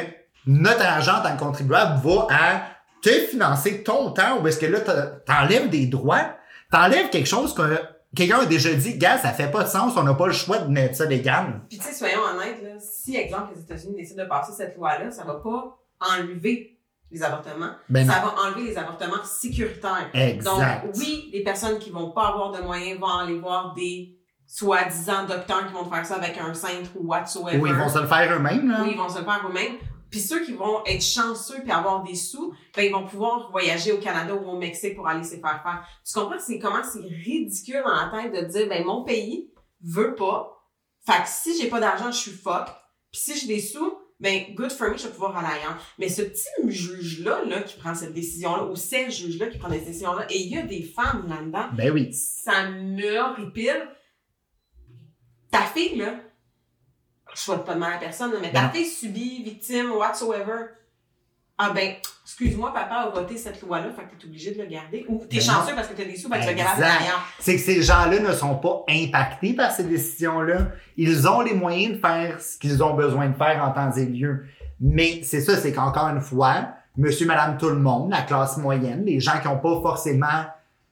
notre 0.46 0.84
argent 0.84 1.18
en 1.18 1.22
tant 1.22 1.34
que 1.34 1.40
contribuable 1.40 2.00
va 2.04 2.26
à 2.30 2.62
te 3.02 3.10
financer 3.10 3.82
ton 3.82 4.10
temps 4.10 4.40
ou 4.40 4.48
est-ce 4.48 4.58
que 4.58 4.66
là, 4.66 4.80
t'enlèves 5.26 5.68
des 5.70 5.86
droits, 5.86 6.34
t'enlèves 6.70 7.10
quelque 7.10 7.28
chose 7.28 7.54
que 7.54 7.80
quelqu'un 8.14 8.40
a 8.40 8.46
déjà 8.46 8.72
dit, 8.72 8.98
gars, 8.98 9.18
ça 9.18 9.30
fait 9.30 9.50
pas 9.50 9.64
de 9.64 9.68
sens, 9.68 9.94
on 9.96 10.02
n'a 10.02 10.14
pas 10.14 10.26
le 10.26 10.32
choix 10.32 10.58
de 10.58 10.70
mettre 10.70 10.96
ça 10.96 11.04
légal. 11.04 11.60
Puis 11.68 11.78
tu 11.78 11.84
sais, 11.84 11.92
soyons 11.92 12.20
honnêtes, 12.20 12.62
là, 12.62 12.70
si, 12.80 13.16
exemple, 13.16 13.52
les 13.54 13.62
États-Unis 13.62 13.96
décident 13.96 14.24
de 14.24 14.28
passer 14.28 14.52
cette 14.52 14.76
loi-là, 14.76 15.10
ça 15.10 15.24
va 15.24 15.34
pas 15.34 15.78
enlever 16.00 16.77
les 17.10 17.22
avortements. 17.22 17.72
Ben 17.88 18.06
ça 18.06 18.20
va 18.20 18.34
enlever 18.42 18.70
les 18.70 18.78
avortements 18.78 19.24
sécuritaires. 19.24 20.10
Exact. 20.12 20.86
Donc, 20.86 20.96
oui, 20.96 21.30
les 21.32 21.42
personnes 21.42 21.78
qui 21.78 21.90
vont 21.90 22.10
pas 22.10 22.28
avoir 22.28 22.52
de 22.52 22.62
moyens 22.62 23.00
vont 23.00 23.06
aller 23.08 23.38
voir 23.38 23.74
des 23.74 24.16
soi-disant 24.46 25.26
docteurs 25.26 25.66
qui 25.66 25.72
vont 25.72 25.84
faire 25.90 26.04
ça 26.04 26.16
avec 26.16 26.38
un 26.38 26.54
cintre 26.54 26.90
ou 26.96 27.06
whatsoever. 27.06 27.58
Ou 27.58 27.66
ils 27.66 27.74
vont 27.74 27.88
se 27.88 27.98
le 27.98 28.06
faire 28.06 28.34
eux-mêmes. 28.34 28.76
Oui, 28.82 28.90
ils 28.92 28.96
vont 28.96 29.08
se 29.08 29.18
le 29.18 29.24
faire 29.24 29.42
eux-mêmes. 29.48 29.76
Puis 30.10 30.20
ceux 30.20 30.42
qui 30.42 30.54
vont 30.54 30.82
être 30.86 31.02
chanceux 31.02 31.60
puis 31.62 31.70
avoir 31.70 32.02
des 32.02 32.14
sous, 32.14 32.54
ben 32.74 32.82
ils 32.82 32.92
vont 32.92 33.06
pouvoir 33.06 33.50
voyager 33.50 33.92
au 33.92 33.98
Canada 33.98 34.34
ou 34.34 34.48
au 34.48 34.58
Mexique 34.58 34.96
pour 34.96 35.06
aller 35.06 35.22
se 35.22 35.36
faire 35.36 35.62
faire. 35.62 35.86
Tu 36.04 36.14
comprends 36.14 36.38
c'est 36.38 36.58
comment 36.58 36.82
c'est 36.82 37.00
ridicule 37.00 37.82
dans 37.84 37.94
la 37.94 38.22
tête 38.22 38.32
de 38.32 38.48
dire 38.48 38.68
ben 38.68 38.84
mon 38.84 39.04
pays 39.04 39.50
veut 39.84 40.14
pas. 40.14 40.64
Fait 41.04 41.22
que 41.22 41.28
si 41.28 41.60
j'ai 41.60 41.68
pas 41.68 41.80
d'argent, 41.80 42.10
je 42.10 42.16
suis 42.16 42.30
fuck. 42.30 42.68
Puis 43.12 43.20
si 43.20 43.38
j'ai 43.38 43.46
des 43.46 43.60
sous, 43.60 43.98
ben 44.20 44.54
good 44.54 44.70
for 44.72 44.90
me, 44.90 44.96
je 44.98 45.04
vais 45.04 45.12
pouvoir 45.12 45.36
aller 45.36 45.60
ailleurs. 45.60 45.78
Mais 45.98 46.08
ce 46.08 46.22
petit 46.22 46.48
juge 46.66 47.20
là 47.20 47.40
qui 47.62 47.78
prend 47.78 47.94
cette 47.94 48.12
décision 48.14 48.56
là 48.56 48.64
ou 48.64 48.74
ces 48.76 49.10
juges 49.10 49.38
là 49.38 49.46
qui 49.46 49.58
prend 49.58 49.70
cette 49.70 49.84
décision 49.84 50.14
là 50.14 50.26
et 50.30 50.38
il 50.38 50.48
y 50.52 50.58
a 50.58 50.62
des 50.62 50.82
femmes 50.82 51.26
là-dedans 51.28 51.68
Ben 51.74 51.92
oui. 51.92 52.12
ça 52.12 52.68
me 52.70 53.18
horripile. 53.18 53.88
Ta 55.50 55.62
fille, 55.62 55.96
là, 55.96 56.20
je 57.34 57.40
souhaite 57.40 57.64
pas 57.64 57.74
de 57.74 57.78
mal 57.78 57.94
à 57.94 57.98
personne, 57.98 58.32
mais 58.40 58.52
ta 58.52 58.68
fille 58.68 58.84
subie, 58.86 59.42
victime, 59.42 59.92
whatsoever. 59.92 60.66
Ah 61.56 61.70
ben, 61.70 61.94
excuse-moi, 62.40 62.72
papa 62.72 62.94
a 62.94 63.10
voté 63.10 63.36
cette 63.36 63.60
loi-là, 63.62 63.90
fait 63.90 64.02
que 64.02 64.20
t'es 64.20 64.26
obligé 64.26 64.52
de 64.52 64.62
le 64.62 64.68
garder. 64.68 65.04
Ou 65.08 65.24
t'es 65.28 65.40
chanceux 65.40 65.74
parce 65.74 65.88
que 65.88 65.94
t'as 65.94 66.04
des 66.04 66.16
sous, 66.16 66.28
ben 66.28 66.40
tu 66.40 66.46
le 66.46 66.54
gardes. 66.54 66.80
C'est 67.40 67.56
que 67.56 67.60
ces 67.60 67.82
gens-là 67.82 68.20
ne 68.20 68.32
sont 68.32 68.54
pas 68.54 68.84
impactés 68.88 69.54
par 69.54 69.72
ces 69.72 69.84
décisions-là. 69.84 70.68
Ils 70.96 71.26
ont 71.26 71.40
les 71.40 71.54
moyens 71.54 71.96
de 71.96 71.98
faire 71.98 72.40
ce 72.40 72.56
qu'ils 72.56 72.80
ont 72.82 72.94
besoin 72.94 73.28
de 73.28 73.36
faire 73.36 73.64
en 73.64 73.72
temps 73.72 73.90
et 73.90 74.06
lieu. 74.06 74.44
Mais 74.80 75.20
c'est 75.24 75.40
ça, 75.40 75.56
c'est 75.56 75.72
qu'encore 75.72 76.08
une 76.08 76.20
fois, 76.20 76.68
monsieur, 76.96 77.26
madame, 77.26 77.56
tout 77.58 77.70
le 77.70 77.78
monde, 77.78 78.10
la 78.10 78.22
classe 78.22 78.56
moyenne, 78.56 79.04
les 79.04 79.18
gens 79.18 79.40
qui 79.42 79.48
n'ont 79.48 79.58
pas 79.58 79.80
forcément 79.82 80.46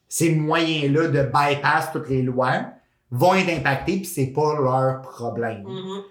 ces 0.09 0.35
moyens-là 0.35 1.09
de 1.09 1.23
bypass 1.23 1.93
toutes 1.93 2.09
les 2.09 2.23
lois, 2.23 2.73
vont 3.13 3.35
être 3.35 3.57
impactés 3.57 3.99
puis 3.99 4.07
c'est 4.07 4.33
pas 4.33 4.55
leur 4.61 5.01
problème. 5.03 5.63
Mhm. 5.63 6.03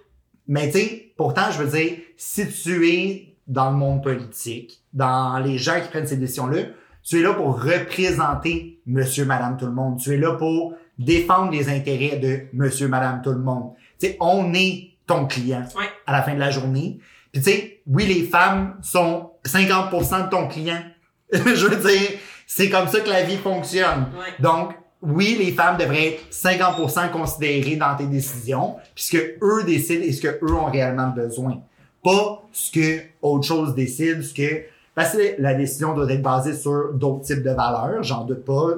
Mais 0.48 0.67
tu 0.71 0.80
sais, 0.80 1.13
pourtant, 1.17 1.52
je 1.52 1.62
veux 1.62 1.78
dire, 1.78 1.98
si 2.15 2.48
tu 2.48 2.88
es 2.88 3.35
dans 3.48 3.72
le 3.72 3.78
monde 3.78 4.04
politique, 4.04 4.82
dans 4.94 5.38
les 5.40 5.58
gens 5.58 5.80
qui 5.82 5.90
prennent 5.90 6.08
ces 6.08 6.18
décisions-là, 6.18 6.62
tu 7.04 7.20
es 7.20 7.22
là 7.24 7.34
pour 7.34 7.62
représenter 7.62 8.80
monsieur, 8.86 9.26
madame, 9.26 9.58
tout 9.58 9.66
le 9.66 9.72
monde. 9.72 10.00
Tu 10.00 10.14
es 10.14 10.18
là 10.18 10.34
pour 10.34 10.74
défendre 10.98 11.52
les 11.52 11.70
intérêts 11.70 12.18
de 12.18 12.42
monsieur, 12.54 12.88
madame, 12.88 13.22
tout 13.22 13.32
le 13.32 13.40
monde. 13.40 13.74
Tu 14.00 14.08
sais, 14.08 14.18
on 14.20 14.54
est 14.54 14.90
ton 15.06 15.26
client 15.28 15.66
Ouais. 15.78 15.86
à 16.08 16.12
la 16.14 16.24
fin 16.24 16.34
de 16.34 16.40
la 16.40 16.50
journée. 16.50 17.00
Puis 17.32 17.42
tu 17.44 17.52
sais, 17.52 17.82
oui, 17.86 18.06
les 18.08 18.24
femmes 18.24 18.78
sont 18.82 19.32
50% 19.46 20.26
de 20.26 20.30
ton 20.30 20.48
client. 20.48 20.82
je 21.32 21.68
veux 21.68 21.76
dire, 21.88 22.10
c'est 22.48 22.70
comme 22.70 22.88
ça 22.88 23.00
que 23.02 23.10
la 23.10 23.24
vie 23.24 23.38
fonctionne. 23.38 24.08
Ouais. 24.18 24.34
Donc, 24.40 24.72
oui, 25.02 25.36
les 25.38 25.52
femmes 25.52 25.78
devraient 25.78 26.08
être 26.14 26.24
50% 26.32 27.12
considérées 27.12 27.76
dans 27.76 27.96
tes 27.96 28.08
décisions, 28.08 28.78
puisque 28.96 29.18
eux 29.44 29.64
décident 29.66 30.04
et 30.04 30.12
ce 30.12 30.22
que 30.22 30.40
eux 30.44 30.54
ont 30.54 30.66
réellement 30.66 31.10
besoin. 31.10 31.60
Pas 32.06 32.48
ce 32.54 32.72
que 32.72 33.02
autre 33.24 33.46
chose 33.46 33.74
décide, 33.74 34.22
ce 34.22 34.34
que, 34.34 34.62
parce 34.94 35.13
que 35.13 35.41
la 35.41 35.56
décision 35.56 35.96
doit 35.96 36.10
être 36.12 36.22
basée 36.22 36.54
sur 36.54 36.94
d'autres 36.94 37.22
types 37.24 37.41
de 37.41 37.50
valeurs, 37.50 38.04
j'en 38.04 38.24
doute 38.26 38.46
pas, 38.46 38.76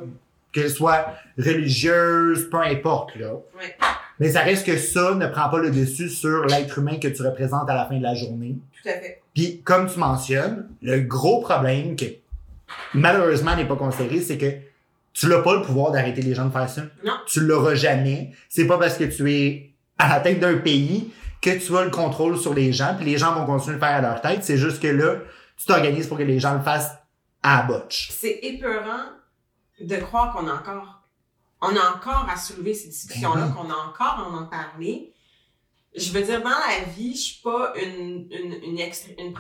qu'elles 0.54 0.72
soient 0.72 1.08
religieuses, 1.38 2.50
peu 2.50 2.62
importe, 2.62 3.18
là. 3.18 3.34
Mais 4.20 4.32
ça 4.32 4.42
reste 4.42 4.66
que 4.66 4.78
ça 4.78 5.14
ne 5.14 5.28
prend 5.28 5.50
pas 5.50 5.60
le 5.60 5.72
dessus 5.72 6.10
sur 6.10 6.46
l'être 6.46 6.80
humain 6.80 6.98
que 7.00 7.10
tu 7.10 7.22
représentes 7.22 7.70
à 7.70 7.76
la 7.76 7.86
fin 7.86 7.98
de 7.98 8.04
la 8.04 8.16
journée. 8.16 8.56
Tout 8.82 8.90
à 8.90 8.94
fait. 8.94 9.22
Puis, 9.36 9.62
comme 9.64 9.88
tu 9.92 10.00
mentionnes, 10.00 10.70
le 10.82 11.02
gros 11.02 11.42
problème 11.42 11.96
que 11.96 12.06
malheureusement 12.94 13.56
n'est 13.56 13.68
pas 13.68 13.76
considéré, 13.76 14.22
c'est 14.22 14.38
que 14.38 14.52
tu 15.14 15.28
n'as 15.28 15.42
pas 15.42 15.56
le 15.56 15.62
pouvoir 15.62 15.92
d'arrêter 15.92 16.22
les 16.22 16.34
gens 16.34 16.46
de 16.46 16.52
faire 16.52 16.70
ça. 16.70 16.84
Non. 17.06 17.14
Tu 17.28 17.42
l'auras 17.42 17.76
jamais. 17.76 18.32
C'est 18.50 18.66
pas 18.66 18.78
parce 18.78 18.98
que 18.98 19.04
tu 19.04 19.32
es 19.32 19.70
à 20.00 20.10
la 20.10 20.20
tête 20.22 20.40
d'un 20.40 20.58
pays 20.58 21.12
que 21.42 21.58
tu 21.66 21.76
as 21.78 21.84
le 21.86 21.92
contrôle 21.92 22.38
sur 22.38 22.54
les 22.54 22.74
gens, 22.74 22.96
puis 22.96 23.06
les 23.06 23.18
gens 23.18 23.34
vont 23.36 23.46
continuer 23.46 23.76
de 23.76 23.80
faire 23.80 23.96
à 23.96 24.02
leur 24.02 24.22
tête. 24.22 24.44
C'est 24.44 24.58
juste 24.58 24.82
que 24.82 24.88
là, 24.88 25.16
tu 25.58 25.66
t'organises 25.66 26.08
pour 26.08 26.18
que 26.18 26.24
les 26.24 26.40
gens 26.40 26.54
le 26.56 26.62
fassent 26.62 26.92
à 27.44 27.58
la 27.58 27.64
botche. 27.64 28.10
C'est 28.12 28.40
épeurant 28.44 29.06
de 29.80 29.96
croire 29.98 30.34
qu'on 30.34 30.48
a 30.48 30.54
encore, 30.54 31.04
on 31.62 31.70
a 31.76 31.96
encore 31.96 32.28
à 32.32 32.36
soulever 32.38 32.74
ces 32.74 32.90
discussions-là, 32.90 33.42
Ben 33.42 33.48
oui. 33.48 33.54
qu'on 33.56 33.70
a 33.72 33.76
encore 33.76 34.20
à 34.20 34.30
en 34.30 34.46
parler. 34.48 35.14
Je 35.96 36.12
veux 36.12 36.22
dire, 36.22 36.42
dans 36.42 36.50
la 36.50 36.84
vie, 36.96 37.16
je 37.16 37.22
suis 37.22 37.42
pas 37.42 37.74
une, 37.76 38.28
une, 38.32 38.54
une, 38.64 38.80
extra- 38.80 39.14
une, 39.18 39.34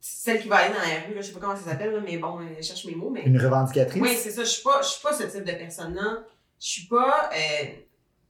celle 0.00 0.40
qui 0.42 0.48
va 0.48 0.56
aller 0.56 0.74
dans 0.74 0.80
la 0.80 1.06
rue, 1.06 1.14
là, 1.14 1.20
je 1.20 1.26
sais 1.28 1.32
pas 1.32 1.40
comment 1.40 1.56
ça 1.56 1.62
s'appelle, 1.70 2.02
mais 2.04 2.18
bon, 2.18 2.40
euh, 2.40 2.44
je 2.58 2.62
cherche 2.62 2.84
mes 2.86 2.94
mots, 2.94 3.10
mais. 3.10 3.22
Une 3.22 3.40
revendicatrice. 3.40 4.02
Oui, 4.02 4.16
c'est 4.20 4.30
ça. 4.30 4.42
Je 4.44 4.48
suis 4.48 4.62
pas, 4.62 4.82
je 4.82 4.88
suis 4.88 5.02
pas 5.02 5.12
ce 5.12 5.22
type 5.24 5.44
de 5.44 5.52
personne-là. 5.52 6.24
Je 6.60 6.66
suis 6.68 6.86
pas. 6.86 7.30
euh, 7.32 7.64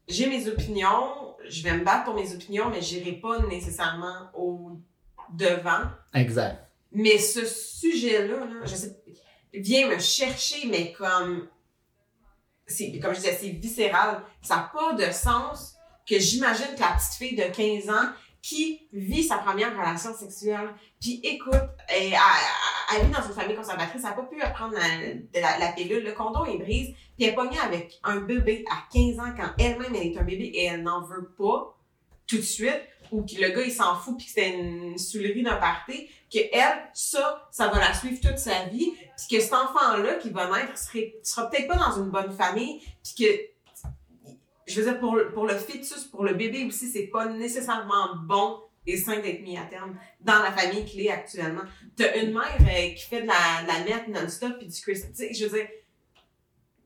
j'ai 0.09 0.27
mes 0.29 0.49
opinions. 0.49 1.35
Je 1.49 1.63
vais 1.63 1.73
me 1.77 1.85
battre 1.85 2.05
pour 2.05 2.15
mes 2.15 2.33
opinions, 2.35 2.71
mais 2.71 2.81
j'irai 2.83 3.13
pas 3.13 3.39
nécessairement 3.41 4.31
au 4.35 4.73
devant. 5.33 5.83
Exact. 6.15 6.67
Mais 6.93 7.19
ce 7.19 7.45
sujet-là, 7.45 8.45
là, 8.47 8.65
je 8.65 8.75
sais, 8.75 8.97
vient 9.53 9.89
me 9.89 9.99
chercher, 9.99 10.67
mais 10.69 10.93
comme. 10.93 11.49
C'est, 12.67 12.99
comme 12.99 13.13
je 13.15 13.21
disais, 13.21 13.37
c'est 13.39 13.51
viscéral. 13.51 14.23
Ça 14.41 14.57
n'a 14.57 14.71
pas 14.73 14.95
de 14.95 15.13
sens 15.13 15.75
que 16.09 16.19
j'imagine 16.19 16.75
que 16.75 16.81
la 16.81 16.93
petite 16.97 17.15
fille 17.19 17.37
de 17.37 17.45
15 17.45 17.91
ans 17.91 18.09
qui 18.41 18.89
vit 18.93 19.23
sa 19.23 19.39
première 19.39 19.73
relation 19.73 20.15
sexuelle, 20.15 20.75
puis 21.01 21.21
écoute, 21.23 21.55
elle, 21.89 22.13
elle- 22.13 22.19
elle 22.97 23.11
dans 23.11 23.23
une 23.23 23.33
famille 23.33 23.57
conservatrice, 23.57 24.03
elle 24.03 24.11
n'a 24.11 24.13
pas 24.13 24.23
pu 24.23 24.37
prendre 24.55 24.75
la, 24.75 25.71
de 25.71 25.75
pilule, 25.75 26.05
le 26.05 26.13
condom 26.13 26.45
est 26.45 26.59
brise, 26.59 26.95
puis 27.17 27.27
elle 27.27 27.31
est 27.31 27.35
pognée 27.35 27.59
avec 27.59 27.99
un 28.05 28.21
bébé 28.21 28.65
à 28.71 28.85
15 28.93 29.19
ans 29.19 29.35
quand 29.37 29.51
elle-même 29.59 29.95
elle 29.95 30.09
est 30.09 30.19
un 30.19 30.25
bébé 30.25 30.51
et 30.55 30.65
elle 30.65 30.83
n'en 30.83 31.03
veut 31.03 31.33
pas 31.37 31.77
tout 32.27 32.37
de 32.37 32.43
suite, 32.43 32.83
ou 33.13 33.23
que 33.23 33.41
le 33.41 33.51
gars 33.51 33.63
il 33.63 33.73
s'en 33.73 33.95
fout 33.97 34.17
puis 34.17 34.27
que 34.27 34.33
c'était 34.33 34.59
une 34.59 34.99
soulerie 34.99 35.43
d'un 35.43 35.57
party, 35.57 36.09
que 36.33 36.39
elle, 36.53 36.89
ça, 36.95 37.49
ça 37.51 37.69
va 37.69 37.79
la 37.79 37.95
suivre 37.95 38.21
toute 38.21 38.39
sa 38.39 38.65
vie, 38.65 38.93
puis 39.17 39.37
que 39.37 39.43
cet 39.43 39.53
enfant-là 39.53 40.15
qui 40.15 40.31
va 40.31 40.51
naître 40.51 40.77
serait, 40.79 41.15
sera 41.23 41.49
peut-être 41.49 41.69
pas 41.69 41.77
dans 41.77 42.03
une 42.03 42.11
bonne 42.11 42.33
famille, 42.33 42.81
puis 43.03 43.25
que 43.25 43.55
je 44.67 44.81
veux 44.81 44.91
dire, 44.91 44.99
pour, 44.99 45.19
pour 45.35 45.47
le 45.47 45.55
fœtus, 45.55 46.05
pour 46.05 46.25
le 46.25 46.35
bébé 46.35 46.65
aussi, 46.65 46.89
c'est 46.89 47.09
pas 47.09 47.27
nécessairement 47.27 48.17
bon 48.25 48.61
et 48.87 48.97
sain 48.97 49.21
d'être 49.21 49.43
mis 49.43 49.57
à 49.57 49.63
terme 49.63 49.97
dans 50.21 50.41
la 50.43 50.53
famille 50.53 50.85
qu'il 50.85 51.01
est 51.07 51.11
actuellement. 51.11 51.63
T'as 51.97 52.21
une 52.23 52.33
mère 52.33 52.57
euh, 52.61 52.91
qui 52.95 53.05
fait 53.09 53.23
de 53.23 53.27
la, 53.27 53.63
de 53.63 53.67
la 53.69 53.85
net 53.97 54.09
non-stop 54.09 54.59
puis 54.59 54.69
du 54.69 54.81
Chris, 54.81 55.01
tu 55.01 55.15
sais, 55.15 55.33
je 55.35 55.47
veux 55.47 55.59
dire, 55.59 55.69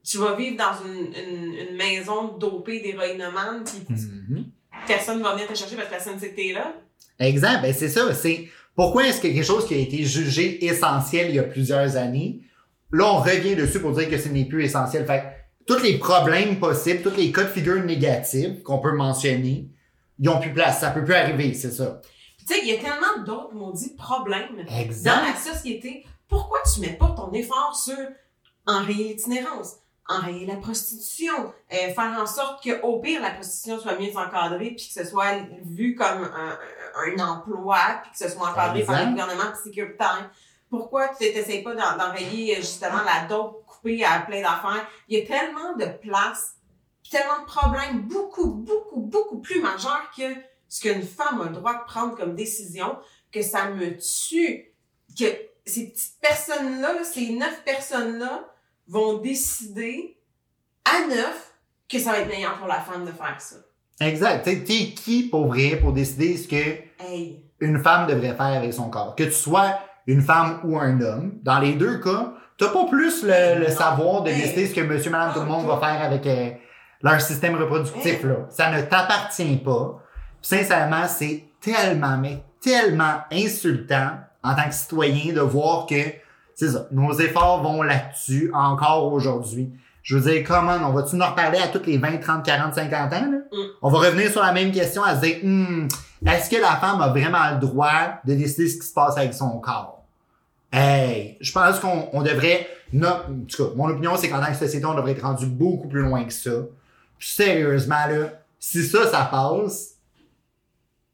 tu 0.05 0.19
vas 0.19 0.35
vivre 0.37 0.57
dans 0.57 0.87
une, 0.87 1.13
une, 1.15 1.55
une 1.71 1.77
maison 1.77 2.37
dopée 2.39 2.81
d'héroïnomane 2.81 3.65
puis 3.65 3.85
Mhm. 3.89 4.45
personne 4.87 5.23
va 5.23 5.35
venir 5.35 5.47
te 5.49 5.55
chercher 5.55 5.77
parce 5.77 5.89
que 5.89 5.95
personne 5.95 6.19
sait 6.19 6.31
que 6.31 6.37
t'es 6.37 6.53
là. 6.53 6.75
Exact, 7.19 7.63
ben 7.63 7.75
c'est 7.75 7.89
ça. 7.89 8.15
C'est 8.15 8.49
pourquoi 8.75 9.07
est-ce 9.09 9.21
que 9.21 9.27
quelque 9.29 9.43
chose 9.45 9.67
qui 9.67 9.75
a 9.75 9.79
été 9.79 10.05
jugé 10.05 10.65
essentiel 10.65 11.31
il 11.31 11.35
y 11.35 11.39
a 11.39 11.43
plusieurs 11.43 11.97
années, 11.97 12.41
là 12.93 13.13
on 13.13 13.19
revient 13.21 13.57
dessus 13.57 13.81
pour 13.81 13.93
dire 13.93 14.09
que 14.09 14.17
ce 14.19 14.29
n'est 14.29 14.45
plus 14.45 14.65
essentiel. 14.65 15.05
Fait 15.05 15.25
tous 15.67 15.83
les 15.83 15.99
problèmes 15.99 16.59
possibles, 16.59 17.03
tous 17.03 17.17
les 17.17 17.31
cas 17.33 17.43
de 17.43 17.49
figure 17.49 17.85
négatifs 17.85 18.63
qu'on 18.63 18.79
peut 18.79 18.93
mentionner, 18.95 19.69
ils 20.19 20.29
ont 20.29 20.41
plus 20.41 20.53
place. 20.53 20.81
Ça 20.81 20.91
peut 20.91 21.05
plus 21.05 21.15
arriver, 21.15 21.55
c'est 21.55 21.71
ça. 21.71 22.01
Puis 22.37 22.47
tu 22.47 22.55
sais, 22.55 22.61
il 22.63 22.69
y 22.69 22.77
a 22.77 22.79
tellement 22.81 23.25
d'autres 23.25 23.55
maudits 23.55 23.95
problèmes 23.97 24.65
dans 25.05 25.21
la 25.27 25.35
société. 25.37 26.07
Pourquoi 26.29 26.59
tu 26.73 26.81
mets 26.81 26.95
pas 26.97 27.11
ton 27.17 27.33
effort 27.33 27.75
sur 27.77 27.97
enrayer 28.67 29.09
l'itinérance, 29.09 29.77
enrayer 30.09 30.47
la 30.47 30.57
prostitution, 30.57 31.53
euh, 31.73 31.93
faire 31.95 32.17
en 32.21 32.27
sorte 32.27 32.63
que 32.63 32.81
au 32.83 33.01
pire 33.01 33.23
la 33.23 33.31
prostitution 33.31 33.79
soit 33.79 33.99
mieux 33.99 34.15
encadrée 34.17 34.71
puis 34.77 34.87
que 34.89 34.93
ce 35.03 35.05
soit 35.05 35.37
vu 35.65 35.95
comme 35.95 36.25
un, 36.25 36.59
un 37.07 37.19
emploi 37.27 37.79
puis 38.03 38.11
que 38.13 38.19
ce 38.19 38.29
soit 38.29 38.51
encadré 38.51 38.83
par 38.83 38.97
le 39.05 39.11
gouvernement 39.11 39.55
sécuritaire? 39.63 40.31
Pourquoi 40.71 41.09
tu 41.09 41.33
t'essayes 41.33 41.63
pas 41.63 41.75
d'en- 41.75 41.97
d'enrayer 41.97 42.57
justement 42.57 43.01
la 43.05 43.27
dope 43.27 43.65
coupée 43.67 44.05
à 44.05 44.21
plein 44.21 44.43
d'affaires? 44.43 44.87
Il 45.09 45.19
y 45.19 45.23
a 45.23 45.27
tellement 45.27 45.75
de 45.79 45.87
place, 46.03 46.57
tellement 47.11 47.41
de 47.41 47.47
problèmes 47.47 48.03
beaucoup, 48.03 48.47
beaucoup, 48.47 49.01
beaucoup 49.01 49.39
plus 49.41 49.61
majeurs 49.61 50.11
que 50.17 50.25
ce 50.69 50.81
qu'une 50.81 51.03
femme 51.03 51.41
a 51.41 51.45
le 51.45 51.55
droit 51.55 51.75
de 51.75 51.85
prendre 51.87 52.17
comme 52.17 52.35
décision, 52.35 52.97
que 53.33 53.43
ça 53.43 53.71
me 53.71 53.97
tue, 53.97 54.73
que 55.19 55.25
ces 55.65 55.91
petites 55.91 56.21
personnes-là, 56.21 56.95
là, 56.95 57.05
ces 57.05 57.31
neuf 57.31 57.63
personnes-là, 57.65 58.45
vont 58.87 59.19
décider 59.19 60.17
à 60.85 61.07
neuf 61.07 61.53
que 61.89 61.99
ça 61.99 62.13
va 62.13 62.19
être 62.21 62.29
meilleur 62.29 62.59
pour 62.59 62.69
la 62.69 62.81
femme 62.81 63.05
de 63.05 63.13
faire 63.13 63.37
ça. 63.39 63.57
Exact. 64.01 64.45
T'es 64.45 64.63
qui 64.63 65.25
pour 65.25 65.47
vrai 65.47 65.77
pour 65.77 65.93
décider 65.93 66.37
ce 66.37 66.49
que 66.49 66.89
Hey, 67.01 67.45
une 67.61 67.83
femme 67.83 68.07
devrait 68.07 68.35
faire 68.35 68.57
avec 68.57 68.73
son 68.73 68.91
corps? 68.91 69.15
Que 69.15 69.25
tu 69.25 69.33
sois 69.33 69.79
une 70.07 70.23
femme 70.23 70.61
ou 70.65 70.79
un 70.79 71.01
homme, 71.01 71.39
dans 71.43 71.59
les 71.59 71.75
deux 71.75 71.99
cas, 71.99 72.33
t'as 72.57 72.69
pas 72.69 72.87
plus 72.87 73.23
le, 73.25 73.69
savoir 73.69 74.23
de 74.23 74.31
Hey. 74.31 74.41
décider 74.41 74.67
ce 74.69 74.75
que 74.75 74.81
monsieur, 74.81 75.11
madame, 75.11 75.35
tout 75.35 75.41
le 75.41 75.47
monde 75.47 75.67
va 75.67 75.79
faire 75.79 76.03
avec 76.03 76.27
euh, 76.27 76.51
leur 77.03 77.21
système 77.21 77.57
reproductif, 77.57 78.05
Hey. 78.23 78.27
là. 78.27 78.35
Ça 78.51 78.71
ne 78.71 78.83
t'appartient 78.83 79.57
pas. 79.57 80.01
Sincèrement, 80.43 81.07
c'est 81.09 81.45
tellement, 81.61 82.17
mais 82.19 82.43
tellement 82.61 83.19
insultant 83.33 84.11
en 84.43 84.55
tant 84.55 84.69
que 84.69 84.75
citoyen 84.75 85.33
de 85.35 85.41
voir 85.41 85.87
que, 85.87 85.95
c'est 86.55 86.69
ça, 86.69 86.87
nos 86.91 87.13
efforts 87.13 87.63
vont 87.63 87.83
là-dessus 87.83 88.51
encore 88.55 89.13
aujourd'hui. 89.13 89.71
Je 90.03 90.17
veux 90.17 90.31
dire, 90.33 90.43
comment, 90.47 90.77
on 90.89 90.93
va-tu 90.93 91.17
nous 91.17 91.25
reparler 91.27 91.59
à 91.59 91.69
toutes 91.69 91.87
les 91.87 91.99
20, 91.99 92.19
30, 92.19 92.45
40, 92.45 92.75
50 92.75 93.13
ans, 93.13 93.17
là? 93.31 93.39
Mm. 93.53 93.57
On 93.83 93.91
va 93.91 93.99
revenir 93.99 94.31
sur 94.31 94.43
la 94.43 94.53
même 94.53 94.73
question 94.73 95.03
à 95.03 95.15
se 95.17 95.21
dire, 95.21 95.37
Hmm, 95.43 95.87
est-ce 96.27 96.49
que 96.49 96.57
la 96.61 96.77
femme 96.77 97.01
a 97.01 97.09
vraiment 97.09 97.51
le 97.53 97.59
droit 97.59 98.21
de 98.25 98.35
décider 98.35 98.69
ce 98.69 98.79
qui 98.81 98.87
se 98.87 98.93
passe 98.95 99.17
avec 99.19 99.35
son 99.35 99.59
corps? 99.61 100.03
Hey, 100.73 101.37
je 101.41 101.53
pense 101.53 101.79
qu'on 101.81 102.09
on 102.13 102.23
devrait, 102.23 102.67
non, 102.93 103.09
en 103.09 103.47
tout 103.49 103.65
cas, 103.65 103.71
mon 103.77 103.89
opinion, 103.89 104.13
c'est 104.17 104.29
qu'en 104.29 104.41
tant 104.41 104.47
que 104.51 104.57
société, 104.57 104.85
on 104.87 104.95
devrait 104.95 105.13
être 105.13 105.23
rendu 105.25 105.47
beaucoup 105.47 105.89
plus 105.89 106.03
loin 106.03 106.25
que 106.25 106.33
ça. 106.33 106.51
Puis 107.19 107.29
sérieusement, 107.29 108.07
là, 108.09 108.43
si 108.59 108.83
ça, 108.85 109.11
ça 109.11 109.29
passe, 109.31 109.95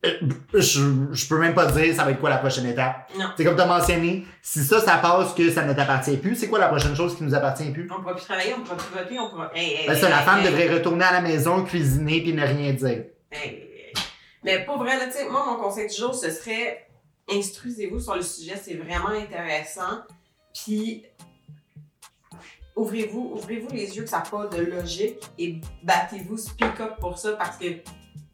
euh, 0.04 0.10
je, 0.52 0.82
je 1.12 1.28
peux 1.28 1.38
même 1.38 1.54
pas 1.54 1.66
dire 1.66 1.94
ça 1.94 2.04
va 2.04 2.10
être 2.10 2.20
quoi 2.20 2.30
la 2.30 2.38
prochaine 2.38 2.66
étape. 2.66 3.10
Non. 3.18 3.26
C'est 3.36 3.44
comme 3.44 3.56
tu 3.56 3.62
as 3.62 3.66
mentionné, 3.66 4.26
si 4.42 4.62
ça, 4.64 4.80
ça 4.80 4.98
passe 4.98 5.32
que 5.32 5.50
ça 5.50 5.62
ne 5.62 5.72
t'appartient 5.72 6.16
plus, 6.16 6.36
c'est 6.36 6.48
quoi 6.48 6.58
la 6.58 6.68
prochaine 6.68 6.94
chose 6.94 7.16
qui 7.16 7.24
nous 7.24 7.34
appartient 7.34 7.70
plus? 7.70 7.88
on 7.90 8.00
pourra 8.00 8.14
plus 8.14 8.24
travailler, 8.24 8.54
on 8.54 8.62
pourra 8.62 8.76
plus 8.76 8.98
voter, 8.98 9.18
on 9.18 9.30
pourra... 9.30 9.50
Hey, 9.54 9.74
hey, 9.74 9.86
Ben 9.86 9.96
ça, 9.96 10.10
la 10.10 10.18
femme 10.18 10.44
devrait 10.44 10.72
retourner 10.72 11.04
à 11.04 11.12
la 11.12 11.20
maison, 11.20 11.64
cuisiner 11.64 12.22
puis 12.22 12.32
ne 12.34 12.42
rien 12.42 12.72
dire. 12.72 13.04
Mais 14.42 14.64
pour 14.64 14.78
vrai, 14.78 14.98
là, 14.98 15.06
tu 15.06 15.12
sais, 15.12 15.28
moi, 15.28 15.44
mon 15.46 15.56
conseil 15.56 15.88
du 15.88 15.96
jour, 15.96 16.14
ce 16.14 16.30
serait 16.30 16.86
instruisez-vous 17.30 18.00
sur 18.00 18.14
le 18.14 18.22
sujet, 18.22 18.60
c'est 18.62 18.74
vraiment 18.74 19.08
intéressant. 19.08 20.02
Puis 20.52 21.04
ouvrez-vous, 22.76 23.32
ouvrez-vous 23.34 23.68
les 23.70 23.96
yeux 23.96 24.02
que 24.02 24.08
ça 24.10 24.18
n'a 24.18 24.24
pas 24.24 24.46
de 24.46 24.62
logique 24.62 25.20
et 25.38 25.60
battez-vous, 25.82 26.36
speak 26.36 26.80
up 26.80 26.96
pour 27.00 27.18
ça 27.18 27.32
parce 27.32 27.56
que 27.56 27.66